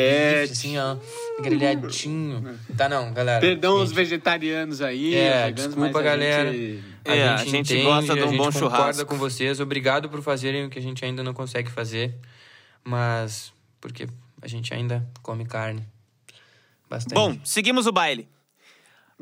beef, 0.49 0.53
assim, 0.53 0.79
ó, 0.79 0.97
grelhadinho. 1.43 2.59
Tá 2.77 2.89
não, 2.89 3.13
galera. 3.13 3.41
Perdão 3.41 3.75
os 3.83 3.89
Gente, 3.91 3.97
vegetarianos 3.97 4.81
aí. 4.81 5.15
É, 5.17 5.51
desculpa, 5.51 6.01
galera. 6.01 6.51
gente- 6.53 6.83
É, 7.09 7.29
a 7.29 7.37
gente 7.45 7.83
gosta 7.83 8.15
de 8.15 8.21
um 8.21 8.25
a 8.25 8.27
gente 8.29 8.37
bom 8.37 8.45
concorda 8.45 8.59
churrasco. 8.59 9.07
com 9.07 9.17
vocês. 9.17 9.61
Obrigado 9.61 10.09
por 10.09 10.23
fazerem 10.23 10.65
o 10.67 10.71
que 10.71 10.79
a 10.79 10.83
gente 10.83 11.05
ainda 11.05 11.23
não 11.23 11.33
consegue 11.35 11.71
fazer. 11.71 12.15
Mas 12.85 13.53
porque 13.81 14.07
a 14.43 14.49
gente 14.49 14.73
ainda 14.75 15.07
come 15.23 15.45
carne. 15.45 15.87
Bastante. 16.89 17.15
Bom, 17.15 17.39
seguimos 17.45 17.87
o 17.87 17.93
baile. 17.93 18.29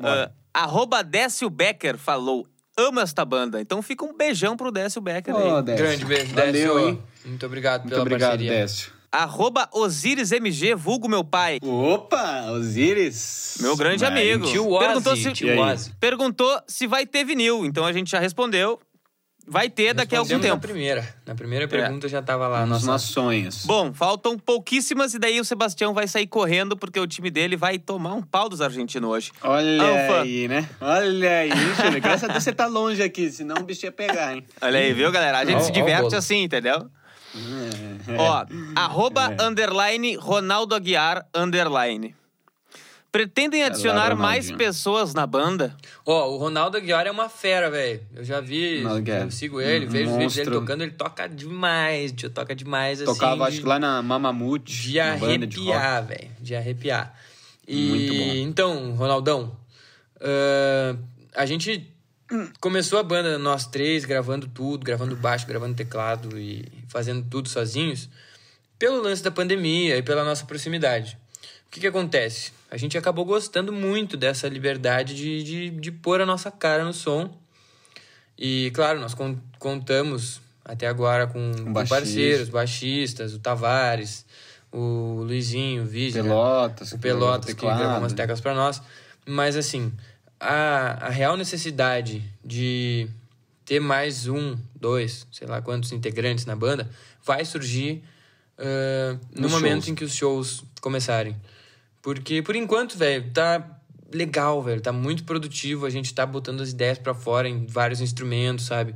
Ah, 0.01 0.31
arroba 0.53 1.03
Décio 1.03 1.49
Becker 1.49 1.97
falou: 1.97 2.47
amo 2.77 2.99
esta 2.99 3.25
banda. 3.25 3.59
Então 3.59 3.81
fica 3.81 4.05
um 4.05 4.15
beijão 4.15 4.55
pro 4.55 4.71
Décio 4.71 5.01
Becker 5.01 5.35
aí. 5.35 5.43
Ô, 5.51 5.61
Décio. 5.61 5.85
grande 5.85 6.05
beijo, 6.05 6.33
Valeu, 6.33 6.51
Décio. 6.53 6.79
hein? 6.89 7.03
Muito 7.25 7.45
obrigado 7.45 7.81
Muito 7.81 7.89
pela 7.91 8.01
obrigado, 8.03 8.29
parceria. 8.31 8.51
Décio. 8.51 8.91
Arroba 9.11 9.69
Osiris 9.73 10.31
MG, 10.31 10.75
vulgo 10.75 11.07
meu 11.07 11.23
pai. 11.23 11.59
Opa, 11.63 12.51
Osiris. 12.51 13.57
Meu 13.61 13.75
grande 13.75 14.03
amigo. 14.05 14.45
Tio 14.47 14.77
Perguntou 14.77 15.13
Ozzy, 15.13 15.23
se- 15.23 15.31
tio? 15.33 15.59
Ozzy. 15.59 15.91
Perguntou 15.99 16.61
se 16.67 16.85
vai 16.87 17.05
ter 17.05 17.23
vinil. 17.23 17.65
Então 17.65 17.85
a 17.85 17.93
gente 17.93 18.11
já 18.11 18.19
respondeu. 18.19 18.79
Vai 19.49 19.69
ter 19.69 19.93
daqui 19.93 20.13
a 20.13 20.19
algum 20.19 20.39
tempo. 20.41 20.55
Na 20.55 20.57
primeira. 20.59 21.15
Na 21.25 21.33
primeira 21.33 21.69
pergunta 21.69 22.09
já 22.09 22.21
tava 22.21 22.49
lá. 22.49 22.65
Nos 22.65 22.83
nossos 22.83 23.11
sonhos. 23.11 23.65
Bom, 23.65 23.93
faltam 23.93 24.37
pouquíssimas 24.37 25.13
e 25.13 25.19
daí 25.19 25.39
o 25.39 25.45
Sebastião 25.45 25.93
vai 25.93 26.05
sair 26.05 26.27
correndo 26.27 26.75
porque 26.75 26.99
o 26.99 27.07
time 27.07 27.31
dele 27.31 27.55
vai 27.55 27.79
tomar 27.79 28.13
um 28.13 28.21
pau 28.21 28.49
dos 28.49 28.59
argentinos 28.59 29.09
hoje. 29.09 29.31
Olha 29.41 29.83
Alfa. 29.83 30.21
aí, 30.23 30.49
né? 30.49 30.67
Olha 30.81 31.31
aí. 31.39 31.49
Graças 32.01 32.25
a 32.25 32.33
Deus 32.33 32.43
você 32.43 32.51
tá 32.51 32.65
longe 32.67 33.01
aqui, 33.01 33.31
senão 33.31 33.55
o 33.55 33.63
bicho 33.63 33.85
ia 33.85 33.91
pegar, 33.91 34.35
hein? 34.35 34.43
Olha 34.61 34.79
aí, 34.79 34.91
viu, 34.91 35.09
galera? 35.13 35.39
A 35.39 35.45
gente 35.45 35.59
Ó, 35.59 35.61
se 35.61 35.71
diverte 35.71 36.13
assim, 36.13 36.43
entendeu? 36.43 36.89
Ó, 38.17 38.45
arroba 38.75 39.35
underline 39.39 40.15
Ronaldo 40.15 40.75
Aguiar 40.75 41.25
underline. 41.33 42.15
Pretendem 43.11 43.63
adicionar 43.63 44.15
mais 44.15 44.51
pessoas 44.51 45.13
na 45.13 45.25
banda? 45.25 45.75
Ó, 46.05 46.29
o 46.31 46.37
Ronaldo 46.37 46.77
Aguiar 46.77 47.07
é 47.07 47.11
uma 47.11 47.29
fera, 47.29 47.71
velho. 47.71 48.01
Eu 48.13 48.23
já 48.23 48.39
vi, 48.41 48.83
eu 48.83 49.31
sigo 49.31 49.61
ele, 49.61 49.87
Um 49.87 49.89
vejo 49.89 50.09
os 50.11 50.17
vídeos 50.17 50.35
dele 50.35 50.51
tocando, 50.51 50.83
ele 50.83 50.91
toca 50.91 51.27
demais, 51.27 52.11
tio, 52.11 52.29
toca 52.29 52.53
demais, 52.53 53.01
assim. 53.01 53.11
Tocava, 53.11 53.45
de, 53.45 53.53
acho 53.53 53.61
que 53.61 53.67
lá 53.67 53.79
na 53.79 54.03
Mamamute. 54.03 54.89
de 54.89 54.99
arrepiar, 54.99 56.05
velho, 56.05 56.29
de 56.39 56.55
arrepiar. 56.55 57.13
E, 57.67 57.89
Muito 57.89 58.13
bom. 58.13 58.33
então, 58.49 58.95
Ronaldão, 58.95 59.57
ah, 60.21 60.95
a 61.35 61.45
gente 61.45 61.91
começou 62.59 62.99
a 62.99 63.03
banda, 63.03 63.37
nós 63.37 63.65
três, 63.65 64.05
gravando 64.05 64.47
tudo, 64.47 64.83
gravando 64.83 65.15
baixo, 65.15 65.45
gravando 65.47 65.75
teclado 65.75 66.37
e 66.39 66.65
fazendo 66.87 67.25
tudo 67.29 67.49
sozinhos, 67.49 68.09
pelo 68.79 69.01
lance 69.01 69.23
da 69.23 69.31
pandemia 69.31 69.97
e 69.97 70.03
pela 70.03 70.23
nossa 70.23 70.45
proximidade. 70.45 71.17
O 71.67 71.69
que 71.71 71.79
que 71.81 71.87
acontece? 71.87 72.51
A 72.69 72.77
gente 72.77 72.97
acabou 72.97 73.25
gostando 73.25 73.71
muito 73.73 74.15
dessa 74.17 74.47
liberdade 74.47 75.15
de, 75.15 75.43
de, 75.43 75.69
de 75.69 75.91
pôr 75.91 76.21
a 76.21 76.25
nossa 76.25 76.51
cara 76.51 76.83
no 76.83 76.93
som. 76.93 77.35
E, 78.37 78.71
claro, 78.73 78.99
nós 78.99 79.13
con- 79.13 79.37
contamos 79.57 80.39
até 80.63 80.87
agora 80.87 81.27
com, 81.27 81.51
com 81.63 81.73
baixista. 81.73 81.95
parceiros, 81.95 82.49
baixistas, 82.49 83.33
o 83.33 83.39
Tavares, 83.39 84.25
o 84.71 85.23
Luizinho, 85.25 85.83
o 85.83 85.85
Vigia, 85.85 86.21
Pelotas. 86.21 86.91
o 86.91 86.99
Pelotas 86.99 87.45
que 87.47 87.55
teclado. 87.55 87.79
gravou 87.79 87.99
umas 87.99 88.13
teclas 88.13 88.41
pra 88.41 88.53
nós. 88.53 88.81
Mas 89.25 89.55
assim, 89.55 89.91
a, 90.39 91.07
a 91.07 91.09
real 91.09 91.35
necessidade 91.37 92.23
de 92.43 93.07
ter 93.65 93.79
mais 93.79 94.27
um, 94.27 94.57
dois, 94.75 95.27
sei 95.31 95.47
lá 95.47 95.61
quantos 95.61 95.91
integrantes 95.91 96.45
na 96.45 96.55
banda, 96.55 96.89
vai 97.23 97.43
surgir 97.43 98.03
ah, 98.57 99.17
no 99.35 99.43
Nos 99.43 99.51
momento 99.51 99.73
shows. 99.83 99.87
em 99.89 99.95
que 99.95 100.03
os 100.03 100.13
shows 100.15 100.63
começarem. 100.81 101.35
Porque, 102.01 102.41
por 102.41 102.55
enquanto, 102.55 102.97
velho, 102.97 103.29
tá 103.33 103.79
legal, 104.13 104.63
velho. 104.63 104.81
Tá 104.81 104.91
muito 104.91 105.23
produtivo. 105.23 105.85
A 105.85 105.89
gente 105.89 106.13
tá 106.13 106.25
botando 106.25 106.61
as 106.61 106.69
ideias 106.71 106.97
pra 106.97 107.13
fora 107.13 107.47
em 107.47 107.65
vários 107.65 107.99
instrumentos, 108.01 108.65
sabe? 108.65 108.95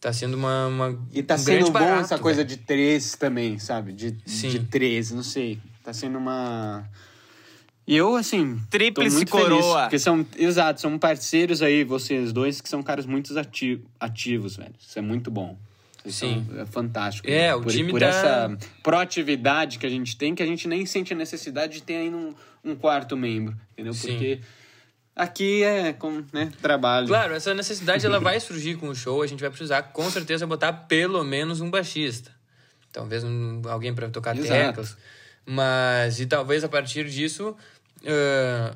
Tá 0.00 0.12
sendo 0.12 0.34
uma, 0.34 0.66
uma 0.68 0.98
E 1.12 1.22
tá 1.22 1.34
um 1.34 1.38
sendo 1.38 1.54
grande 1.56 1.64
bom 1.66 1.72
barato, 1.72 2.00
essa 2.02 2.18
coisa 2.18 2.44
velho. 2.44 2.48
de 2.48 2.56
três 2.56 3.12
também, 3.16 3.58
sabe? 3.58 3.92
De, 3.92 4.16
Sim. 4.24 4.48
de 4.48 4.60
três, 4.60 5.10
não 5.10 5.22
sei. 5.22 5.58
Tá 5.84 5.92
sendo 5.92 6.18
uma. 6.18 6.88
E 7.88 7.96
eu, 7.96 8.16
assim. 8.16 8.60
Tríplice 8.68 9.24
coroa. 9.24 9.48
Feliz, 9.48 9.82
porque 9.84 9.98
são. 9.98 10.26
Exato, 10.36 10.78
são 10.78 10.98
parceiros 10.98 11.62
aí, 11.62 11.84
vocês 11.84 12.34
dois, 12.34 12.60
que 12.60 12.68
são 12.68 12.82
caras 12.82 13.06
muito 13.06 13.36
ati 13.38 13.82
ativos, 13.98 14.58
velho. 14.58 14.74
Isso 14.78 14.98
é 14.98 15.00
muito 15.00 15.30
bom. 15.30 15.56
Sim. 16.04 16.46
é 16.58 16.66
fantástico. 16.66 17.28
É, 17.28 17.48
né? 17.48 17.54
o 17.54 17.62
por, 17.62 17.72
time 17.72 17.90
Por 17.90 18.00
tá- 18.00 18.06
essa 18.06 18.58
proatividade 18.82 19.78
que 19.78 19.86
a 19.86 19.88
gente 19.88 20.16
tem, 20.18 20.34
que 20.34 20.42
a 20.42 20.46
gente 20.46 20.68
nem 20.68 20.84
sente 20.84 21.14
a 21.14 21.16
necessidade 21.16 21.74
de 21.74 21.82
ter 21.82 21.96
ainda 21.96 22.16
um, 22.16 22.34
um 22.62 22.76
quarto 22.76 23.16
membro, 23.16 23.56
entendeu? 23.72 23.94
Sim. 23.94 24.08
Porque. 24.08 24.40
Aqui 25.16 25.64
é 25.64 25.92
com 25.94 26.22
né, 26.32 26.52
trabalho. 26.62 27.08
Claro, 27.08 27.34
essa 27.34 27.52
necessidade 27.54 28.04
ela 28.04 28.20
vai 28.20 28.38
surgir 28.38 28.76
com 28.76 28.88
o 28.90 28.94
show. 28.94 29.22
A 29.22 29.26
gente 29.26 29.40
vai 29.40 29.48
precisar, 29.48 29.82
com 29.82 30.08
certeza, 30.10 30.46
botar 30.46 30.72
pelo 30.72 31.24
menos 31.24 31.62
um 31.62 31.70
baixista. 31.70 32.30
Talvez 32.92 33.24
um, 33.24 33.62
alguém 33.66 33.94
para 33.94 34.10
tocar 34.10 34.36
Exato. 34.36 34.52
teclas. 34.52 34.96
Mas, 35.50 36.20
e 36.20 36.26
talvez 36.26 36.62
a 36.62 36.68
partir 36.68 37.08
disso, 37.08 37.56
eh, 38.04 38.72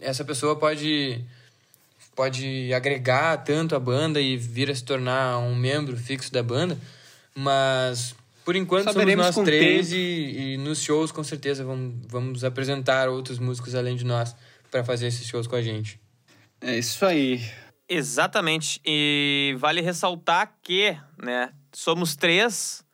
essa 0.00 0.24
pessoa 0.24 0.56
pode, 0.56 1.24
pode 2.14 2.72
agregar 2.72 3.38
tanto 3.38 3.74
a 3.74 3.80
banda 3.80 4.20
e 4.20 4.36
vir 4.36 4.70
a 4.70 4.74
se 4.74 4.84
tornar 4.84 5.38
um 5.38 5.54
membro 5.54 5.96
fixo 5.96 6.32
da 6.32 6.42
banda. 6.42 6.78
Mas, 7.34 8.14
por 8.44 8.54
enquanto, 8.54 8.84
Saberemos 8.84 9.26
somos 9.26 9.36
nós 9.36 9.46
três 9.46 9.92
e, 9.92 9.96
e 10.54 10.56
nos 10.58 10.80
shows, 10.82 11.10
com 11.10 11.24
certeza, 11.24 11.64
vamos, 11.64 11.94
vamos 12.08 12.44
apresentar 12.44 13.08
outros 13.08 13.38
músicos 13.38 13.74
além 13.74 13.96
de 13.96 14.04
nós 14.04 14.34
para 14.70 14.84
fazer 14.84 15.06
esses 15.06 15.26
shows 15.26 15.46
com 15.46 15.56
a 15.56 15.62
gente. 15.62 16.00
É 16.60 16.78
isso 16.78 17.04
aí. 17.04 17.42
Exatamente. 17.88 18.80
E 18.84 19.54
vale 19.58 19.80
ressaltar 19.80 20.56
que, 20.62 20.96
né, 21.22 21.50
somos 21.72 22.16
três, 22.16 22.84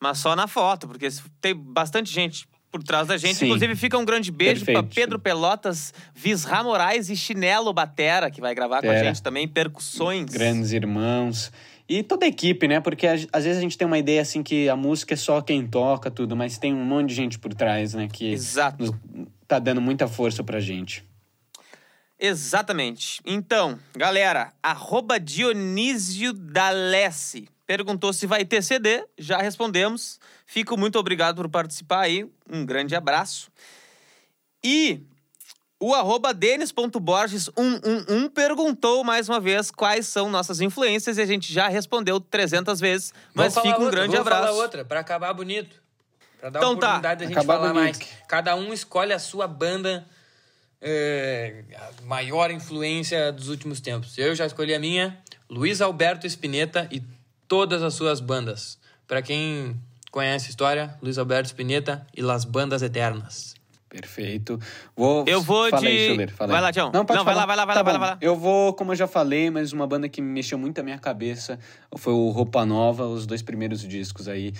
mas 0.00 0.18
só 0.18 0.34
na 0.34 0.46
foto, 0.46 0.88
porque 0.88 1.08
tem 1.40 1.54
bastante 1.54 2.12
gente 2.12 2.48
por 2.72 2.82
trás 2.82 3.06
da 3.06 3.16
gente. 3.18 3.36
Sim. 3.36 3.44
Inclusive, 3.44 3.76
fica 3.76 3.98
um 3.98 4.04
grande 4.04 4.32
beijo 4.32 4.64
para. 4.64 4.82
Pedro 4.82 5.18
Pelotas, 5.18 5.92
Visra 6.14 6.62
Moraes 6.64 7.10
e 7.10 7.16
Chinelo 7.16 7.72
Batera, 7.72 8.30
que 8.30 8.40
vai 8.40 8.54
gravar 8.54 8.80
com 8.80 8.86
a 8.86 8.90
Batera. 8.90 9.08
gente 9.08 9.22
também, 9.22 9.46
percussões. 9.46 10.30
Grandes 10.30 10.72
irmãos. 10.72 11.52
E 11.88 12.02
toda 12.02 12.24
a 12.24 12.28
equipe, 12.28 12.66
né? 12.66 12.80
Porque 12.80 13.06
às 13.06 13.44
vezes 13.44 13.58
a 13.58 13.60
gente 13.60 13.76
tem 13.76 13.86
uma 13.86 13.98
ideia 13.98 14.22
assim 14.22 14.42
que 14.42 14.68
a 14.68 14.74
música 14.76 15.12
é 15.12 15.16
só 15.16 15.42
quem 15.42 15.66
toca, 15.66 16.10
tudo, 16.10 16.34
mas 16.34 16.56
tem 16.56 16.72
um 16.72 16.84
monte 16.84 17.10
de 17.10 17.14
gente 17.14 17.38
por 17.38 17.52
trás, 17.52 17.92
né? 17.92 18.08
Que 18.10 18.32
Exato. 18.32 18.82
nos- 18.82 19.28
tá 19.46 19.58
dando 19.58 19.80
muita 19.82 20.08
força 20.08 20.42
pra 20.42 20.58
gente. 20.58 21.04
Exatamente. 22.18 23.20
Então, 23.26 23.78
galera, 23.96 24.52
arroba 24.62 25.18
Dionísio 25.18 26.32
D'Alessi 26.32 27.48
perguntou 27.76 28.12
se 28.12 28.26
vai 28.26 28.44
ter 28.44 28.62
CD. 28.62 29.02
Já 29.16 29.38
respondemos. 29.38 30.20
Fico 30.44 30.76
muito 30.76 30.98
obrigado 30.98 31.36
por 31.36 31.48
participar 31.48 32.00
aí. 32.02 32.30
Um 32.50 32.66
grande 32.66 32.94
abraço. 32.94 33.50
E 34.62 35.00
o 35.80 35.94
arroba 35.94 36.34
denis.borges111 36.34 38.30
perguntou 38.34 39.02
mais 39.02 39.26
uma 39.30 39.40
vez 39.40 39.70
quais 39.70 40.06
são 40.06 40.28
nossas 40.28 40.60
influências 40.60 41.16
e 41.16 41.22
a 41.22 41.26
gente 41.26 41.50
já 41.50 41.66
respondeu 41.66 42.20
300 42.20 42.78
vezes. 42.78 43.14
Mas 43.32 43.54
fica 43.54 43.68
um 43.68 43.84
outra, 43.84 43.90
grande 43.90 44.12
vamos 44.16 44.26
abraço. 44.26 44.42
falar 44.48 44.62
outra, 44.62 44.84
para 44.84 45.00
acabar 45.00 45.32
bonito. 45.32 45.80
Pra 46.38 46.50
dar 46.50 46.58
Então 46.58 46.76
tá. 46.76 46.88
oportunidade 46.88 47.20
da 47.20 47.26
gente 47.26 47.38
Acabar 47.38 47.54
falar 47.54 47.72
bonito. 47.72 47.98
mais. 47.98 48.12
Cada 48.28 48.54
um 48.54 48.70
escolhe 48.74 49.14
a 49.14 49.18
sua 49.18 49.48
banda 49.48 50.06
é, 50.78 51.64
a 51.74 52.02
maior 52.02 52.50
influência 52.50 53.32
dos 53.32 53.48
últimos 53.48 53.80
tempos. 53.80 54.18
Eu 54.18 54.34
já 54.34 54.44
escolhi 54.44 54.74
a 54.74 54.78
minha, 54.78 55.18
Luiz 55.48 55.80
Alberto 55.80 56.26
Spinetta 56.26 56.86
e 56.92 57.02
todas 57.48 57.82
as 57.82 57.94
suas 57.94 58.20
bandas. 58.20 58.78
Pra 59.06 59.20
quem 59.22 59.76
conhece 60.10 60.46
a 60.46 60.50
história, 60.50 60.96
Luiz 61.02 61.18
Alberto 61.18 61.48
Spinetta 61.48 62.06
e 62.16 62.22
Las 62.22 62.44
Bandas 62.44 62.82
Eternas. 62.82 63.54
Perfeito. 63.88 64.58
Vou... 64.96 65.24
Eu 65.28 65.42
vou 65.42 65.68
Fala 65.68 65.82
de- 65.82 65.88
Aí, 65.88 66.26
Vai 66.38 66.60
lá, 66.62 66.72
Tião. 66.72 66.90
Não, 66.92 67.04
pode 67.04 67.18
Não, 67.18 67.24
vai 67.26 67.34
falar. 67.34 67.44
lá, 67.44 67.46
vai 67.46 67.56
lá, 67.56 67.64
vai 67.66 67.74
Tá 67.74 67.80
lá, 67.80 67.84
vai 67.84 67.92
lá, 67.92 67.98
vai 67.98 68.10
lá. 68.12 68.18
Eu 68.22 68.34
vou, 68.36 68.72
como 68.72 68.92
eu 68.92 68.96
já 68.96 69.06
falei, 69.06 69.50
mas 69.50 69.72
uma 69.74 69.86
banda 69.86 70.08
que 70.08 70.22
mexeu 70.22 70.56
muito 70.56 70.80
a 70.80 70.82
minha 70.82 70.98
cabeça 70.98 71.58
foi 71.98 72.14
o 72.14 72.30
Roupa 72.30 72.64
Nova, 72.64 73.06
os 73.06 73.26
dois 73.26 73.42
primeiros 73.42 73.82
discos 73.86 74.28
aí 74.28 74.54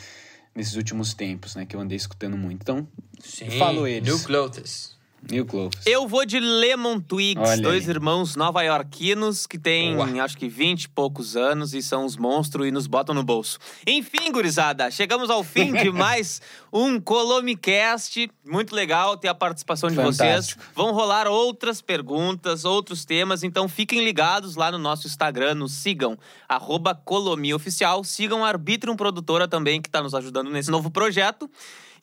nesses 0.54 0.76
últimos 0.76 1.14
tempos, 1.14 1.54
né? 1.56 1.64
Que 1.64 1.74
eu 1.74 1.80
andei 1.80 1.96
escutando 1.96 2.36
muito. 2.36 2.60
Então, 2.60 2.86
Sim, 3.20 3.48
falo 3.58 3.86
eles. 3.86 4.06
New 4.06 4.22
Clothes. 4.22 4.98
New 5.30 5.46
Clothes. 5.46 5.80
Eu 5.86 6.08
vou 6.08 6.26
de 6.26 6.40
Lemon 6.40 6.98
Twigs, 7.00 7.48
Olha 7.48 7.62
dois 7.62 7.84
aí. 7.84 7.90
irmãos 7.94 8.34
nova-iorquinos 8.34 9.46
que 9.46 9.58
têm, 9.58 9.94
Boa. 9.94 10.24
acho 10.24 10.36
que 10.36 10.48
20 10.48 10.84
e 10.84 10.88
poucos 10.88 11.36
anos 11.36 11.74
e 11.74 11.82
são 11.82 12.04
uns 12.04 12.16
monstros 12.16 12.66
e 12.66 12.70
nos 12.70 12.86
botam 12.86 13.14
no 13.14 13.22
bolso. 13.22 13.58
Enfim, 13.86 14.32
gurizada, 14.32 14.90
chegamos 14.90 15.30
ao 15.30 15.44
fim 15.44 15.72
de 15.72 15.90
mais 15.92 16.40
um 16.72 17.00
Colomicast. 17.00 18.30
Muito 18.44 18.74
legal 18.74 19.16
ter 19.16 19.28
a 19.28 19.34
participação 19.34 19.88
de 19.88 19.96
Fantástico. 19.96 20.60
vocês. 20.60 20.72
Vão 20.74 20.92
rolar 20.92 21.26
outras 21.28 21.80
perguntas, 21.80 22.64
outros 22.64 23.04
temas, 23.04 23.42
então 23.42 23.68
fiquem 23.68 24.04
ligados 24.04 24.56
lá 24.56 24.70
no 24.72 24.78
nosso 24.78 25.06
Instagram, 25.06 25.54
nos 25.54 25.72
sigam, 25.72 26.18
arroba 26.48 26.94
Colomioficial. 26.94 28.02
Sigam 28.04 28.44
a 28.44 28.48
Arbitrium 28.48 28.96
Produtora 28.96 29.46
também, 29.46 29.80
que 29.80 29.88
está 29.88 30.02
nos 30.02 30.14
ajudando 30.14 30.50
nesse 30.50 30.70
novo 30.70 30.90
projeto. 30.90 31.48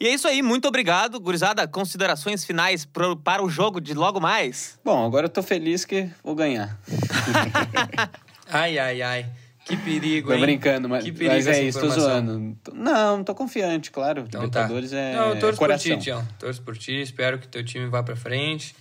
E 0.02 0.08
é 0.08 0.14
isso 0.14 0.28
aí, 0.28 0.42
muito 0.42 0.66
obrigado, 0.68 1.20
gurizada. 1.20 1.68
Considerações 1.68 2.46
finais 2.46 2.86
pro- 2.86 3.18
para 3.18 3.44
o 3.44 3.50
jogo 3.50 3.82
de 3.82 3.94
logo 3.94 4.20
mais? 4.22 4.80
Bom, 4.84 5.06
agora 5.06 5.26
eu 5.26 5.30
tô 5.30 5.44
feliz 5.44 5.84
que 5.84 6.10
vou 6.24 6.36
ganhar. 6.36 6.80
Ai, 8.52 8.80
ai, 8.80 9.02
ai. 9.02 9.26
Que 9.66 9.78
perigo, 9.78 10.30
Tô 10.30 10.34
hein? 10.34 10.42
brincando, 10.42 10.90
mas, 10.90 11.04
que 11.04 11.12
perigo 11.12 11.36
mas 11.36 11.46
é 11.46 11.62
isso, 11.62 11.80
tô 11.80 11.88
zoando. 11.90 12.58
Não, 12.74 13.24
tô 13.24 13.36
confiante, 13.36 13.92
claro. 13.92 14.24
Então 14.28 14.42
Libertadores 14.42 14.90
tá. 14.90 14.98
é 14.98 15.16
Não, 15.16 15.30
eu 15.30 15.40
torço 15.40 15.60
coração. 15.60 15.92
por 15.92 15.98
ti, 16.00 16.04
Tião. 16.06 16.28
Torço 16.40 16.62
por 16.64 16.76
ti, 16.76 17.00
espero 17.00 17.38
que 17.38 17.48
teu 17.48 17.64
time 17.64 17.86
vá 17.88 18.02
pra 18.02 18.16
frente. 18.16 18.76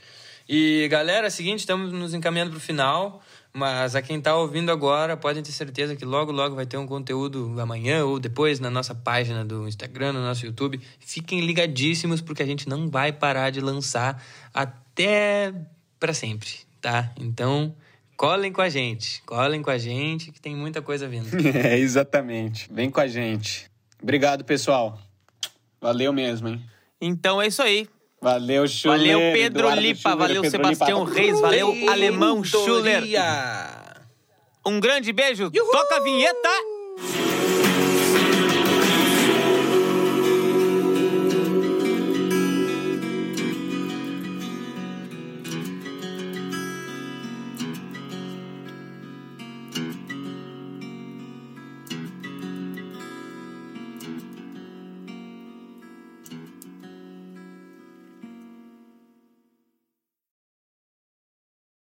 E 0.48 0.88
galera, 0.90 1.26
é 1.26 1.28
o 1.28 1.30
seguinte, 1.30 1.58
estamos 1.58 1.92
nos 1.92 2.14
encaminhando 2.14 2.50
pro 2.52 2.58
final, 2.60 3.22
mas 3.52 3.96
a 3.96 4.02
quem 4.02 4.20
tá 4.20 4.36
ouvindo 4.36 4.70
agora, 4.70 5.16
podem 5.16 5.42
ter 5.42 5.52
certeza 5.52 5.96
que 5.96 6.04
logo, 6.04 6.30
logo 6.30 6.54
vai 6.54 6.66
ter 6.66 6.76
um 6.76 6.86
conteúdo 6.86 7.54
amanhã 7.60 8.04
ou 8.04 8.18
depois 8.18 8.60
na 8.60 8.70
nossa 8.70 8.94
página 8.94 9.44
do 9.44 9.66
Instagram, 9.66 10.12
no 10.12 10.20
nosso 10.20 10.46
YouTube. 10.46 10.80
Fiquem 11.00 11.40
ligadíssimos 11.40 12.20
porque 12.20 12.42
a 12.42 12.46
gente 12.46 12.68
não 12.68 12.88
vai 12.88 13.12
parar 13.12 13.50
de 13.50 13.60
lançar 13.60 14.22
até 14.54 15.52
pra 15.98 16.12
sempre, 16.12 16.48
tá? 16.80 17.12
Então, 17.18 17.74
colhem 18.16 18.52
com 18.52 18.60
a 18.60 18.68
gente, 18.68 19.22
colhem 19.24 19.62
com 19.62 19.70
a 19.70 19.78
gente 19.78 20.30
que 20.30 20.40
tem 20.40 20.54
muita 20.54 20.80
coisa 20.82 21.08
vindo. 21.08 21.28
É, 21.56 21.78
exatamente. 21.78 22.68
Vem 22.72 22.90
com 22.90 23.00
a 23.00 23.06
gente. 23.06 23.70
Obrigado, 24.00 24.44
pessoal. 24.44 24.98
Valeu 25.80 26.12
mesmo, 26.12 26.48
hein? 26.48 26.62
Então 27.00 27.40
é 27.40 27.46
isso 27.46 27.62
aí. 27.62 27.88
Valeu, 28.20 28.66
Schuller. 28.66 28.98
Valeu, 28.98 29.18
Pedro 29.32 29.60
Eduardo 29.60 29.80
Lipa. 29.80 30.00
Schuller, 30.00 30.18
valeu, 30.18 30.42
Pedro 30.42 30.50
Sebastião 30.50 31.04
Lipa. 31.04 31.18
Reis. 31.18 31.40
Valeu, 31.40 31.74
Alemão 31.90 32.42
Schuller. 32.44 33.04
Um 34.66 34.80
grande 34.80 35.12
beijo. 35.12 35.50
Toca 35.50 35.96
a 35.96 36.00
vinheta. 36.00 36.48